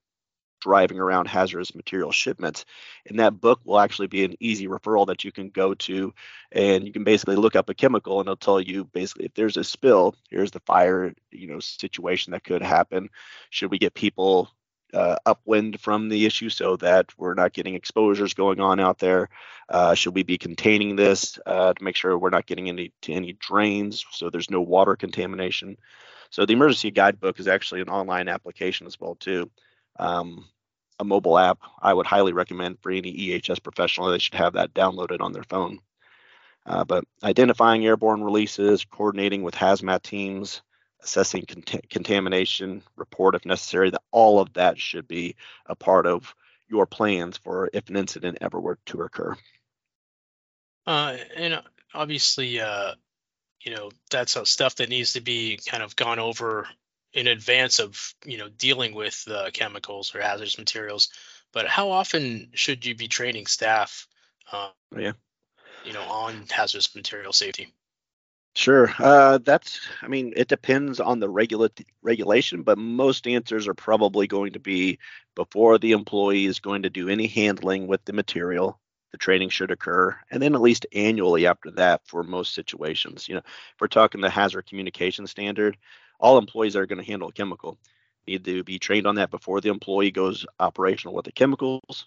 driving 0.61 0.99
around 0.99 1.26
hazardous 1.26 1.75
material 1.75 2.12
shipments. 2.12 2.64
And 3.06 3.18
that 3.18 3.40
book 3.40 3.61
will 3.64 3.80
actually 3.80 4.09
be 4.09 4.25
an 4.25 4.37
easy 4.40 4.68
referral 4.68 5.06
that 5.06 5.25
you 5.25 5.32
can 5.32 5.49
go 5.49 5.75
to 5.75 6.12
and 6.52 6.87
you 6.87 6.92
can 6.92 7.04
basically 7.04 7.37
look 7.37 7.56
up 7.56 7.68
a 7.68 7.75
chemical 7.75 8.20
and 8.20 8.28
it'll 8.28 8.37
tell 8.37 8.61
you 8.61 8.85
basically 8.85 9.25
if 9.26 9.35
there's 9.35 9.56
a 9.56 9.64
spill, 9.64 10.14
here's 10.30 10.50
the 10.50 10.61
fire, 10.61 11.14
you 11.30 11.47
know, 11.47 11.61
situation 11.61 12.32
that 12.32 12.44
could 12.44 12.62
happen. 12.62 13.09
Should 13.49 13.70
we 13.70 13.78
get 13.78 13.94
people 13.94 14.50
uh, 14.92 15.16
upwind 15.26 15.80
from 15.80 16.09
the 16.09 16.26
issue 16.26 16.49
so 16.49 16.76
that 16.76 17.06
we're 17.18 17.35
not 17.35 17.52
getting 17.52 17.75
exposures 17.75 18.35
going 18.35 18.61
on 18.61 18.80
out 18.80 18.99
there? 18.99 19.28
Uh, 19.68 19.94
should 19.94 20.14
we 20.14 20.23
be 20.23 20.38
containing 20.38 20.97
this 20.97 21.38
uh, 21.47 21.73
to 21.73 21.85
make 21.85 21.97
sure 21.97 22.16
we're 22.18 22.30
not 22.30 22.47
getting 22.47 22.68
any 22.68 22.92
to 23.02 23.12
any 23.12 23.32
drains 23.35 24.04
so 24.12 24.30
there's 24.30 24.50
no 24.50 24.61
water 24.61 24.97
contamination? 24.97 25.76
So 26.30 26.47
the 26.47 26.52
emergency 26.52 26.90
guidebook 26.90 27.40
is 27.40 27.49
actually 27.49 27.80
an 27.80 27.88
online 27.88 28.28
application 28.28 28.87
as 28.87 28.99
well 29.00 29.14
too 29.14 29.50
um, 29.99 30.47
a 30.99 31.04
mobile 31.04 31.38
app, 31.38 31.59
I 31.80 31.94
would 31.94 32.06
highly 32.06 32.32
recommend 32.32 32.78
for 32.80 32.90
any 32.90 33.12
EHS 33.12 33.62
professional. 33.62 34.10
They 34.10 34.19
should 34.19 34.34
have 34.34 34.54
that 34.54 34.75
downloaded 34.75 35.21
on 35.21 35.32
their 35.32 35.45
phone. 35.45 35.78
Uh, 36.67 36.84
but 36.84 37.04
identifying 37.23 37.84
airborne 37.84 38.23
releases, 38.23 38.84
coordinating 38.84 39.43
with 39.43 39.54
hazmat 39.54 40.02
teams, 40.02 40.62
assessing 41.02 41.45
cont- 41.47 41.89
contamination, 41.89 42.82
report 42.97 43.34
if 43.34 43.45
necessary, 43.45 43.91
that 43.91 44.02
all 44.10 44.41
of 44.41 44.52
that 44.54 44.78
should 44.78 45.08
be 45.08 45.36
a 45.67 45.75
part 45.75 46.06
of 46.06 46.34
your 46.69 46.86
plans 46.86 47.36
for 47.36 47.69
if 47.73 47.89
an 47.89 47.97
incident 47.97 48.39
ever 48.41 48.60
were 48.60 48.78
to 48.86 49.02
occur. 49.02 49.36
Uh, 50.86 51.17
and 51.36 51.63
obviously, 51.95 52.60
uh, 52.60 52.95
you 53.60 53.75
know, 53.75 53.91
that's 54.10 54.36
stuff 54.49 54.76
that 54.76 54.89
needs 54.89 55.15
to 55.15 55.21
be 55.21 55.58
kind 55.67 55.82
of 55.82 55.97
gone 55.97 56.19
over 56.19 56.67
in 57.13 57.26
advance 57.26 57.80
of 57.80 58.15
you 58.25 58.39
know 58.39 58.49
dealing 58.49 58.95
with 58.95 59.26
uh, 59.30 59.50
chemicals 59.52 60.15
or 60.15 60.21
hazardous 60.21 60.58
materials. 60.58 61.08
But 61.52 61.67
how 61.67 61.91
often 61.91 62.50
should 62.54 62.86
you 62.86 62.95
be 62.95 63.08
training 63.08 63.47
staff 63.47 64.06
uh, 64.52 64.71
yeah. 64.97 65.13
you 65.84 65.93
know 65.93 66.02
on 66.02 66.45
hazardous 66.49 66.95
material 66.95 67.32
safety 67.32 67.73
sure 68.54 68.91
uh, 68.99 69.39
that's 69.39 69.80
i 70.02 70.08
mean 70.08 70.32
it 70.36 70.49
depends 70.49 71.00
on 71.00 71.21
the 71.21 71.28
regula- 71.28 71.71
regulation 72.02 72.63
but 72.63 72.78
most 72.78 73.26
answers 73.26 73.69
are 73.69 73.75
probably 73.75 74.26
going 74.26 74.52
to 74.52 74.60
be 74.60 74.99
before 75.36 75.78
the 75.78 75.93
employee 75.93 76.47
is 76.47 76.58
going 76.58 76.82
to 76.82 76.91
do 76.91 77.08
any 77.08 77.26
handling 77.26 77.86
with 77.86 78.04
the 78.04 78.13
material 78.13 78.80
the 79.13 79.19
training 79.19 79.49
should 79.49 79.71
occur 79.71 80.17
and 80.30 80.43
then 80.43 80.54
at 80.54 80.60
least 80.60 80.86
annually 80.95 81.47
after 81.47 81.71
that 81.71 82.00
for 82.06 82.23
most 82.23 82.54
situations 82.54 83.28
you 83.28 83.34
know 83.34 83.43
if 83.45 83.80
we're 83.80 83.86
talking 83.86 84.21
the 84.21 84.30
hazard 84.30 84.67
communication 84.67 85.26
standard 85.26 85.76
all 86.19 86.39
employees 86.39 86.76
are 86.76 86.86
going 86.86 87.02
to 87.02 87.06
handle 87.06 87.28
a 87.28 87.32
chemical 87.32 87.78
need 88.30 88.45
to 88.45 88.65
be 88.65 88.78
trained 88.78 89.06
on 89.06 89.17
that 89.17 89.30
before 89.30 89.60
the 89.60 89.69
employee 89.69 90.10
goes 90.10 90.47
operational 90.58 91.15
with 91.15 91.25
the 91.25 91.32
chemicals. 91.32 92.06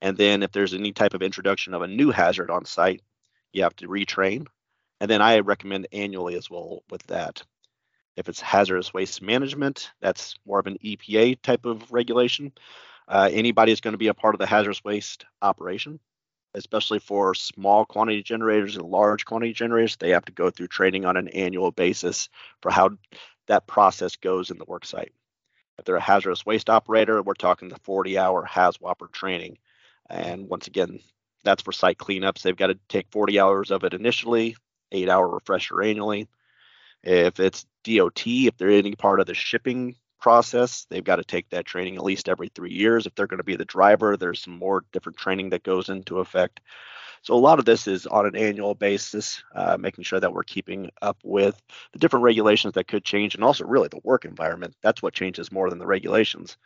And 0.00 0.16
then 0.16 0.42
if 0.42 0.52
there's 0.52 0.74
any 0.74 0.92
type 0.92 1.14
of 1.14 1.22
introduction 1.22 1.74
of 1.74 1.82
a 1.82 1.88
new 1.88 2.10
hazard 2.10 2.50
on 2.50 2.64
site, 2.64 3.02
you 3.52 3.62
have 3.62 3.76
to 3.76 3.88
retrain. 3.88 4.46
And 5.00 5.10
then 5.10 5.20
I 5.20 5.40
recommend 5.40 5.88
annually 5.92 6.36
as 6.36 6.50
well 6.50 6.82
with 6.90 7.02
that. 7.08 7.42
If 8.16 8.28
it's 8.28 8.40
hazardous 8.40 8.94
waste 8.94 9.20
management, 9.20 9.90
that's 10.00 10.36
more 10.46 10.58
of 10.58 10.66
an 10.66 10.78
EPA 10.82 11.42
type 11.42 11.66
of 11.66 11.92
regulation. 11.92 12.52
Uh, 13.06 13.28
anybody 13.30 13.72
is 13.72 13.80
going 13.80 13.92
to 13.92 13.98
be 13.98 14.08
a 14.08 14.14
part 14.14 14.34
of 14.34 14.38
the 14.38 14.46
hazardous 14.46 14.82
waste 14.82 15.26
operation, 15.42 16.00
especially 16.54 16.98
for 16.98 17.34
small 17.34 17.84
quantity 17.84 18.22
generators 18.22 18.76
and 18.76 18.88
large 18.88 19.26
quantity 19.26 19.52
generators. 19.52 19.96
They 19.96 20.10
have 20.10 20.24
to 20.24 20.32
go 20.32 20.50
through 20.50 20.68
training 20.68 21.04
on 21.04 21.16
an 21.16 21.28
annual 21.28 21.70
basis 21.70 22.30
for 22.62 22.70
how 22.70 22.90
that 23.48 23.66
process 23.66 24.16
goes 24.16 24.50
in 24.50 24.58
the 24.58 24.64
work 24.64 24.86
site. 24.86 25.12
If 25.78 25.84
they're 25.84 25.96
a 25.96 26.00
hazardous 26.00 26.46
waste 26.46 26.70
operator, 26.70 27.22
we're 27.22 27.34
talking 27.34 27.68
the 27.68 27.78
40 27.80 28.18
hour 28.18 28.44
HAZWOPER 28.46 29.12
training. 29.12 29.58
And 30.08 30.48
once 30.48 30.66
again, 30.66 31.00
that's 31.44 31.62
for 31.62 31.72
site 31.72 31.98
cleanups. 31.98 32.42
They've 32.42 32.56
got 32.56 32.68
to 32.68 32.78
take 32.88 33.12
40 33.12 33.38
hours 33.38 33.70
of 33.70 33.84
it 33.84 33.92
initially, 33.92 34.56
eight 34.92 35.08
hour 35.08 35.28
refresher 35.28 35.82
annually. 35.82 36.28
If 37.02 37.38
it's 37.40 37.66
DOT, 37.84 38.22
if 38.26 38.56
they're 38.56 38.70
any 38.70 38.94
part 38.94 39.20
of 39.20 39.26
the 39.26 39.34
shipping 39.34 39.96
process, 40.20 40.86
they've 40.90 41.04
got 41.04 41.16
to 41.16 41.24
take 41.24 41.48
that 41.50 41.66
training 41.66 41.96
at 41.96 42.04
least 42.04 42.28
every 42.28 42.48
three 42.48 42.72
years. 42.72 43.06
If 43.06 43.14
they're 43.14 43.26
going 43.26 43.38
to 43.38 43.44
be 43.44 43.56
the 43.56 43.64
driver, 43.64 44.16
there's 44.16 44.42
some 44.42 44.58
more 44.58 44.84
different 44.92 45.18
training 45.18 45.50
that 45.50 45.62
goes 45.62 45.88
into 45.88 46.18
effect. 46.18 46.60
So 47.22 47.34
a 47.34 47.36
lot 47.36 47.58
of 47.58 47.64
this 47.64 47.86
is 47.88 48.06
on 48.06 48.26
an 48.26 48.36
annual 48.36 48.74
basis, 48.74 49.42
uh, 49.54 49.76
making 49.78 50.04
sure 50.04 50.20
that 50.20 50.32
we're 50.32 50.44
keeping 50.44 50.90
up 51.02 51.18
with 51.24 51.60
the 51.92 51.98
different 51.98 52.24
regulations 52.24 52.74
that 52.74 52.88
could 52.88 53.04
change, 53.04 53.34
and 53.34 53.42
also 53.42 53.64
really 53.64 53.88
the 53.88 54.00
work 54.04 54.24
environment. 54.24 54.76
That's 54.82 55.02
what 55.02 55.14
changes 55.14 55.50
more 55.50 55.68
than 55.70 55.78
the 55.78 55.86
regulations. 55.86 56.56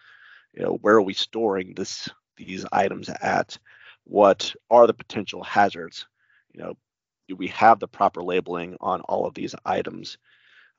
You 0.55 0.63
know, 0.63 0.79
where 0.83 0.97
are 0.97 1.03
we 1.03 1.15
storing 1.15 1.75
this 1.75 2.09
these 2.37 2.67
items 2.73 3.09
at? 3.09 3.59
What 4.05 4.55
are 4.71 4.87
the 4.87 4.95
potential 4.95 5.43
hazards? 5.43 6.07
You 6.53 6.63
know, 6.63 6.77
do 7.31 7.37
we 7.37 7.47
have 7.47 7.79
the 7.79 7.87
proper 7.87 8.25
labeling 8.25 8.77
on 8.81 9.01
all 9.03 9.25
of 9.25 9.35
these 9.35 9.55
items? 9.65 10.19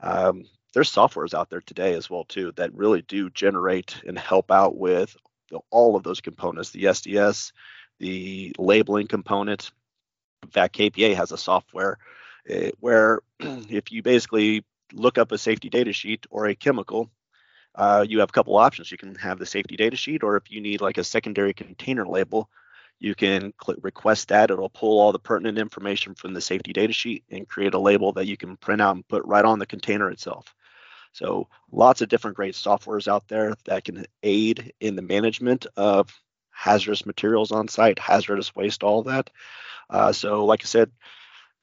Um, 0.02 0.44
there's 0.74 0.92
softwares 0.92 1.34
out 1.34 1.50
there 1.50 1.62
today 1.62 1.94
as 1.94 2.10
well 2.10 2.26
too 2.26 2.52
that 2.58 2.74
really 2.74 3.02
do 3.04 3.30
generate 3.30 3.96
and 4.06 4.20
help 4.20 4.52
out 4.52 4.76
with 4.78 5.16
the, 5.50 5.60
all 5.70 5.96
of 5.96 6.04
those 6.04 6.20
components 6.20 6.72
the 6.72 6.84
sds 6.84 7.54
the 8.00 8.54
labeling 8.58 9.08
component. 9.08 9.72
In 10.44 10.50
fact, 10.50 10.76
KPA 10.76 11.16
has 11.16 11.32
a 11.32 11.38
software 11.38 12.00
uh, 12.50 12.72
where 12.80 13.22
if 13.40 13.92
you 13.92 14.04
basically 14.04 14.66
look 14.92 15.18
up 15.18 15.32
a 15.32 15.38
safety 15.38 15.70
data 15.70 15.94
sheet 15.94 16.26
or 16.32 16.48
a 16.48 16.56
chemical, 16.56 17.10
uh, 17.76 18.04
you 18.06 18.20
have 18.20 18.30
a 18.30 18.34
couple 18.34 18.58
options. 18.58 18.92
You 18.92 18.98
can 18.98 19.16
have 19.16 19.40
the 19.40 19.46
safety 19.46 19.78
data 19.78 19.96
sheet, 19.96 20.24
or 20.24 20.36
if 20.36 20.52
you 20.52 20.60
need 20.60 20.82
like 20.82 20.98
a 20.98 21.04
secondary 21.04 21.54
container 21.54 22.06
label, 22.06 22.50
you 23.02 23.16
can 23.16 23.52
click 23.58 23.80
request 23.82 24.28
that. 24.28 24.52
It'll 24.52 24.70
pull 24.70 25.00
all 25.00 25.12
the 25.12 25.18
pertinent 25.18 25.58
information 25.58 26.14
from 26.14 26.34
the 26.34 26.40
safety 26.40 26.72
data 26.72 26.94
sheet 26.94 27.24
and 27.32 27.50
create 27.50 27.74
a 27.74 27.80
label 27.80 28.12
that 28.14 28.28
you 28.28 28.38
can 28.38 28.58
print 28.58 28.80
out 28.80 28.96
and 28.96 29.08
put 29.08 29.26
right 29.26 29.44
on 29.44 29.58
the 29.58 29.66
container 29.66 30.12
itself. 30.12 30.54
So 31.12 31.48
lots 31.72 32.02
of 32.02 32.10
different 32.10 32.38
great 32.38 32.54
softwares 32.54 33.08
out 33.08 33.28
there 33.28 33.56
that 33.66 33.86
can 33.86 34.06
aid 34.22 34.74
in 34.80 34.96
the 34.96 35.02
management 35.02 35.66
of 35.76 36.14
hazardous 36.52 37.08
materials 37.08 37.52
on 37.52 37.68
site, 37.68 37.98
hazardous 37.98 38.56
waste, 38.56 38.84
all 38.84 39.02
that. 39.04 39.32
Uh, 39.90 40.14
so, 40.14 40.46
like 40.46 40.62
I 40.62 40.66
said, 40.66 40.92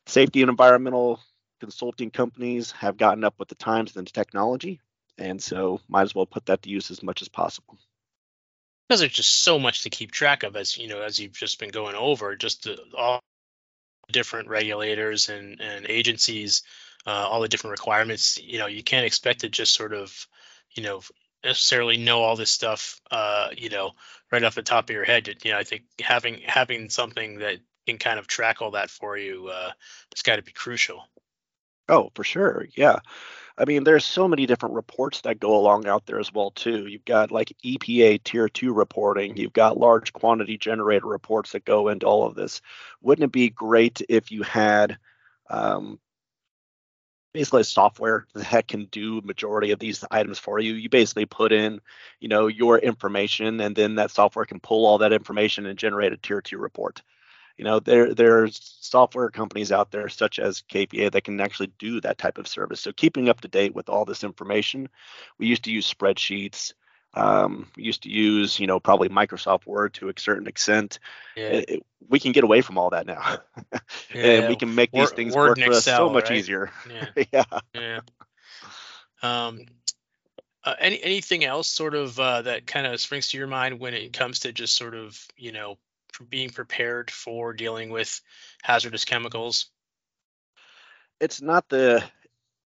safety 0.07 0.43
and 0.43 0.51
environmental 0.51 1.21
consulting 1.61 2.11
companies 2.11 2.73
have 2.73 2.97
gotten 2.97 3.23
up 3.23 3.35
with 3.39 3.49
the 3.49 3.55
times 3.55 3.97
and 3.97 4.09
the 4.09 4.11
technology, 4.11 4.81
and 5.19 5.41
so 5.41 5.81
might 5.89 6.03
as 6.03 6.17
well 6.17 6.27
put 6.27 6.47
that 6.47 6.63
to 6.63 6.69
use 6.69 6.91
as 6.91 7.03
much 7.03 7.23
as 7.23 7.29
possible. 7.29 7.79
Because 8.89 9.01
there's 9.01 9.13
just 9.13 9.43
so 9.43 9.59
much 9.59 9.83
to 9.83 9.91
keep 9.91 10.11
track 10.13 10.43
of, 10.43 10.57
as 10.57 10.79
you 10.79 10.89
know, 10.89 11.03
as 11.03 11.19
you've 11.19 11.33
just 11.33 11.59
been 11.59 11.71
going 11.71 11.95
over, 11.95 12.37
just 12.37 12.65
the, 12.65 12.79
all 12.97 13.21
different 14.11 14.49
regulators 14.49 15.29
and, 15.29 15.61
and 15.61 15.87
agencies 15.87 16.63
uh, 17.09 17.11
all 17.11 17.41
the 17.41 17.49
different 17.49 17.73
requirements. 17.73 18.39
You 18.43 18.59
know, 18.59 18.67
you 18.67 18.83
can't 18.83 19.07
expect 19.07 19.41
to 19.41 19.49
just 19.49 19.75
sort 19.75 19.95
of, 19.95 20.27
you 20.73 20.83
know, 20.83 21.01
necessarily 21.43 21.97
know 21.97 22.23
all 22.23 22.37
this 22.37 22.51
stuff, 22.51 23.01
uh, 23.11 23.49
you 23.57 23.71
know, 23.71 23.93
right 24.31 24.45
off 24.45 24.55
the 24.55 24.63
top 24.63 24.91
of 24.91 24.95
your 24.95 25.05
head. 25.05 25.29
You 25.43 25.53
know, 25.53 25.59
I 25.59 25.65
think 25.65 25.85
having 26.01 26.41
having 26.45 26.91
something 26.91 27.39
that 27.39 27.59
can 27.87 27.99
kind 27.99 28.19
of 28.19 28.27
track 28.27 28.61
all 28.61 28.73
that 28.73 28.91
for 28.91 29.17
you, 29.17 29.49
uh, 29.49 29.71
it's 30.13 30.23
got 30.23 30.37
to 30.37 30.43
be 30.43 30.53
crucial. 30.53 31.03
Oh, 31.89 32.11
for 32.15 32.25
sure. 32.25 32.67
Yeah. 32.77 32.99
I 33.59 33.65
mean, 33.65 33.83
there's 33.83 34.05
so 34.05 34.29
many 34.29 34.47
different 34.47 34.77
reports 34.77 35.23
that 35.23 35.41
go 35.41 35.57
along 35.57 35.89
out 35.89 36.07
there 36.07 36.21
as 36.21 36.33
well 36.33 36.53
too. 36.53 36.87
You've 36.87 37.05
got 37.05 37.33
like 37.33 37.57
EPA 37.65 38.23
Tier 38.23 38.49
Two 38.49 38.73
reporting. 38.73 39.37
You've 39.37 39.53
got 39.53 39.77
large 39.77 40.13
quantity 40.13 40.57
generator 40.57 41.07
reports 41.07 41.53
that 41.53 41.65
go 41.65 41.89
into 41.89 42.07
all 42.07 42.25
of 42.25 42.37
this. 42.37 42.61
Wouldn't 43.03 43.25
it 43.25 43.33
be 43.33 43.51
great 43.51 44.01
if 44.09 44.31
you 44.31 44.45
had 44.45 44.97
um, 45.51 45.99
basically 47.33 47.65
software 47.65 48.27
that 48.35 48.69
can 48.69 48.87
do 48.87 49.21
majority 49.23 49.71
of 49.71 49.79
these 49.79 50.05
items 50.11 50.39
for 50.39 50.59
you. 50.59 50.75
You 50.75 50.89
basically 50.89 51.27
put 51.27 51.53
in, 51.53 51.81
you 52.21 52.29
know, 52.29 52.47
your 52.47 52.79
information, 52.79 53.61
and 53.61 53.75
then 53.75 53.97
that 53.97 54.11
software 54.11 54.45
can 54.45 54.61
pull 54.61 54.87
all 54.87 54.99
that 54.99 55.13
information 55.13 55.67
and 55.67 55.79
generate 55.79 56.13
a 56.13 56.17
tier 56.17 56.41
two 56.41 56.59
report. 56.59 57.03
You 57.59 57.65
know, 57.65 57.81
there 57.81 58.15
there's 58.15 58.61
software 58.81 59.31
companies 59.31 59.73
out 59.73 59.91
there 59.91 60.09
such 60.09 60.39
as 60.39 60.63
KPA 60.71 61.11
that 61.11 61.25
can 61.25 61.41
actually 61.41 61.73
do 61.79 62.01
that 62.01 62.17
type 62.17 62.39
of 62.39 62.47
service. 62.47 62.81
So 62.81 62.93
keeping 62.93 63.29
up 63.29 63.41
to 63.41 63.49
date 63.49 63.75
with 63.75 63.89
all 63.89 64.05
this 64.05 64.23
information, 64.23 64.89
we 65.39 65.49
used 65.49 65.65
to 65.65 65.73
use 65.73 65.93
spreadsheets. 65.93 66.73
Um, 67.15 67.67
we 67.77 67.83
used 67.83 68.05
to 68.05 68.11
use, 68.11 68.61
you 68.61 68.69
know, 68.69 68.79
probably 68.79 69.09
Microsoft 69.09 69.67
Word 69.67 69.95
to 69.95 70.09
a 70.09 70.13
certain 70.17 70.47
extent. 70.47 71.01
Yeah. 71.37 71.49
It, 71.49 71.71
it, 71.71 71.87
we 72.09 72.21
can 72.21 72.31
get 72.31 72.45
away 72.45 72.61
from 72.61 72.79
all 72.79 72.91
that 72.91 73.07
now, 73.07 73.39
yeah. 74.15 74.25
and 74.25 74.49
we 74.49 74.55
can 74.55 74.75
make 74.75 74.93
these 74.93 75.11
Word, 75.11 75.17
things 75.17 75.35
Word 75.35 75.59
work 75.59 75.59
for 75.59 75.73
us 75.73 75.85
so 75.85 76.09
much 76.09 76.31
right? 76.31 76.39
easier. 76.39 76.71
Yeah. 76.89 77.25
yeah. 77.33 77.45
yeah. 77.75 78.01
Um, 79.21 79.67
uh, 80.63 80.75
any 80.79 81.03
anything 81.03 81.45
else 81.45 81.67
sort 81.67 81.97
of 81.97 82.21
uh, 82.21 82.43
that 82.43 82.67
kind 82.67 82.87
of 82.87 83.01
springs 83.01 83.29
to 83.29 83.39
your 83.39 83.47
mind 83.49 83.81
when 83.81 83.95
it 83.95 84.13
comes 84.13 84.41
to 84.41 84.53
just 84.53 84.77
sort 84.77 84.95
of 84.95 85.21
you 85.37 85.51
know 85.51 85.77
being 86.25 86.51
prepared 86.51 87.11
for 87.11 87.53
dealing 87.53 87.91
with 87.91 88.21
hazardous 88.63 89.05
chemicals? 89.05 89.67
It's 91.21 91.43
not 91.43 91.69
the 91.69 92.05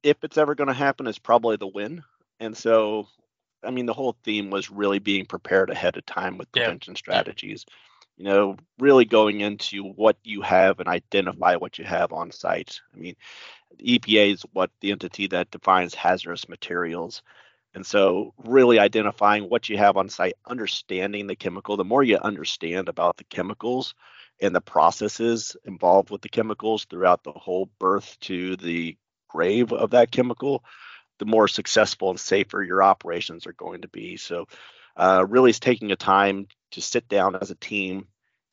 if 0.02 0.16
it's 0.22 0.38
ever 0.38 0.54
going 0.54 0.68
to 0.68 0.74
happen. 0.74 1.06
It's 1.06 1.18
probably 1.18 1.56
the 1.56 1.66
when. 1.66 2.02
And 2.38 2.56
so 2.56 3.06
I 3.64 3.70
mean, 3.70 3.86
the 3.86 3.92
whole 3.92 4.16
theme 4.24 4.50
was 4.50 4.70
really 4.70 4.98
being 4.98 5.26
prepared 5.26 5.70
ahead 5.70 5.96
of 5.96 6.06
time 6.06 6.38
with 6.38 6.52
prevention 6.52 6.94
yeah. 6.94 6.98
strategies. 6.98 7.66
You 8.16 8.24
know, 8.24 8.56
really 8.78 9.06
going 9.06 9.40
into 9.40 9.82
what 9.82 10.18
you 10.22 10.42
have 10.42 10.78
and 10.78 10.88
identify 10.88 11.56
what 11.56 11.78
you 11.78 11.84
have 11.84 12.12
on 12.12 12.32
site. 12.32 12.80
I 12.94 12.98
mean, 12.98 13.16
the 13.78 13.98
EPA 13.98 14.32
is 14.34 14.42
what 14.52 14.70
the 14.80 14.92
entity 14.92 15.28
that 15.28 15.50
defines 15.50 15.94
hazardous 15.94 16.48
materials. 16.48 17.22
And 17.74 17.86
so, 17.86 18.34
really 18.36 18.80
identifying 18.80 19.44
what 19.44 19.68
you 19.68 19.78
have 19.78 19.96
on 19.96 20.08
site, 20.08 20.34
understanding 20.44 21.26
the 21.26 21.36
chemical, 21.36 21.76
the 21.76 21.84
more 21.84 22.02
you 22.02 22.18
understand 22.18 22.88
about 22.88 23.16
the 23.16 23.24
chemicals 23.24 23.94
and 24.40 24.54
the 24.54 24.60
processes 24.60 25.56
involved 25.64 26.10
with 26.10 26.22
the 26.22 26.28
chemicals 26.28 26.84
throughout 26.84 27.22
the 27.22 27.32
whole 27.32 27.70
birth 27.78 28.16
to 28.22 28.56
the 28.56 28.96
grave 29.28 29.72
of 29.72 29.90
that 29.90 30.10
chemical, 30.10 30.64
the 31.18 31.26
more 31.26 31.46
successful 31.46 32.10
and 32.10 32.18
safer 32.18 32.62
your 32.62 32.82
operations 32.82 33.46
are 33.46 33.52
going 33.52 33.82
to 33.82 33.88
be. 33.88 34.16
So, 34.16 34.48
uh, 34.96 35.24
really, 35.28 35.50
is 35.50 35.60
taking 35.60 35.92
a 35.92 35.96
time 35.96 36.48
to 36.72 36.80
sit 36.80 37.08
down 37.08 37.36
as 37.36 37.50
a 37.50 37.56
team 37.56 38.08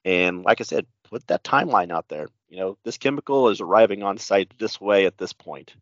and, 0.06 0.43
like 0.43 0.62
I 0.62 0.63
said, 0.63 0.86
put 1.10 1.25
that 1.27 1.43
timeline 1.43 1.91
out 1.91 2.08
there. 2.08 2.27
You 2.49 2.58
know, 2.58 2.77
this 2.84 2.97
chemical 2.97 3.49
is 3.49 3.62
arriving 3.62 4.03
on 4.03 4.17
site 4.17 4.53
this 4.60 4.80
way 4.80 5.06
at 5.06 5.17
this 5.17 5.34
point. 5.34 5.75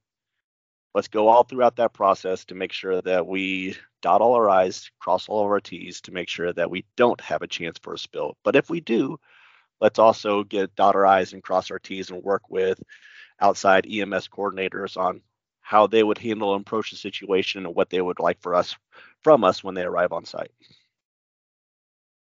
Let's 0.95 1.09
go 1.09 1.27
all 1.27 1.43
throughout 1.43 1.75
that 1.75 1.91
process 1.91 2.45
to 2.45 2.55
make 2.55 2.71
sure 2.71 3.01
that 3.01 3.27
we 3.27 3.75
dot 4.01 4.21
all 4.21 4.33
our 4.35 4.49
I's, 4.49 4.89
cross 4.97 5.27
all 5.27 5.43
of 5.43 5.51
our 5.51 5.59
T's 5.59 5.99
to 6.01 6.13
make 6.13 6.29
sure 6.29 6.53
that 6.53 6.71
we 6.71 6.85
don't 6.95 7.19
have 7.19 7.41
a 7.41 7.47
chance 7.47 7.77
for 7.77 7.93
a 7.93 7.97
spill. 7.97 8.37
But 8.45 8.55
if 8.55 8.69
we 8.69 8.79
do, 8.79 9.19
let's 9.81 9.99
also 9.99 10.45
get 10.45 10.73
dot 10.77 10.95
our 10.95 11.05
I's 11.05 11.33
and 11.33 11.43
cross 11.43 11.69
our 11.69 11.79
T's 11.79 12.11
and 12.11 12.23
work 12.23 12.49
with 12.49 12.81
outside 13.41 13.85
EMS 13.85 14.29
coordinators 14.29 14.95
on 14.95 15.19
how 15.59 15.87
they 15.87 16.01
would 16.01 16.17
handle 16.17 16.55
and 16.55 16.61
approach 16.61 16.91
the 16.91 16.97
situation 16.97 17.65
and 17.65 17.75
what 17.75 17.89
they 17.89 17.99
would 17.99 18.19
like 18.19 18.41
for 18.41 18.55
us 18.55 18.73
from 19.21 19.43
us 19.43 19.61
when 19.61 19.75
they 19.75 19.83
arrive 19.83 20.13
on 20.13 20.23
site. 20.23 20.51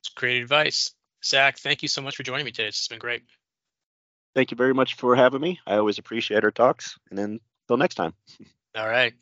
It's 0.01 0.09
great 0.17 0.43
advice. 0.43 0.93
Zach, 1.25 1.59
thank 1.59 1.83
you 1.83 1.89
so 1.89 2.03
much 2.03 2.17
for 2.17 2.25
joining 2.25 2.45
me 2.45 2.51
today. 2.51 2.67
It's 2.67 2.89
been 2.89 2.99
great. 2.99 3.23
Thank 4.35 4.51
you 4.51 4.57
very 4.57 4.75
much 4.75 4.95
for 4.95 5.15
having 5.15 5.41
me. 5.41 5.61
I 5.65 5.77
always 5.77 5.99
appreciate 5.99 6.43
our 6.43 6.51
talks. 6.51 6.99
And 7.11 7.17
then 7.17 7.39
until 7.69 7.77
next 7.77 7.97
time. 7.97 8.15
All 8.75 8.89
right. 8.89 9.13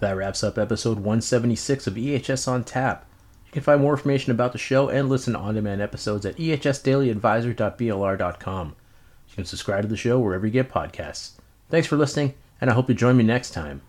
That 0.00 0.16
wraps 0.16 0.44
up 0.44 0.58
episode 0.58 0.98
176 0.98 1.86
of 1.86 1.94
EHS 1.94 2.46
on 2.48 2.64
Tap. 2.64 3.06
You 3.46 3.52
can 3.52 3.62
find 3.62 3.80
more 3.80 3.92
information 3.92 4.32
about 4.32 4.52
the 4.52 4.58
show 4.58 4.88
and 4.88 5.08
listen 5.08 5.32
to 5.32 5.38
on 5.38 5.54
demand 5.54 5.80
episodes 5.80 6.26
at 6.26 6.36
ehsdailyadvisor.blr.com. 6.36 8.76
You 9.28 9.34
can 9.34 9.44
subscribe 9.44 9.82
to 9.82 9.88
the 9.88 9.96
show 9.96 10.18
wherever 10.18 10.46
you 10.46 10.52
get 10.52 10.70
podcasts. 10.70 11.32
Thanks 11.68 11.88
for 11.88 11.96
listening 11.96 12.34
and 12.60 12.70
I 12.70 12.74
hope 12.74 12.88
you 12.88 12.94
join 12.94 13.16
me 13.16 13.24
next 13.24 13.50
time. 13.50 13.82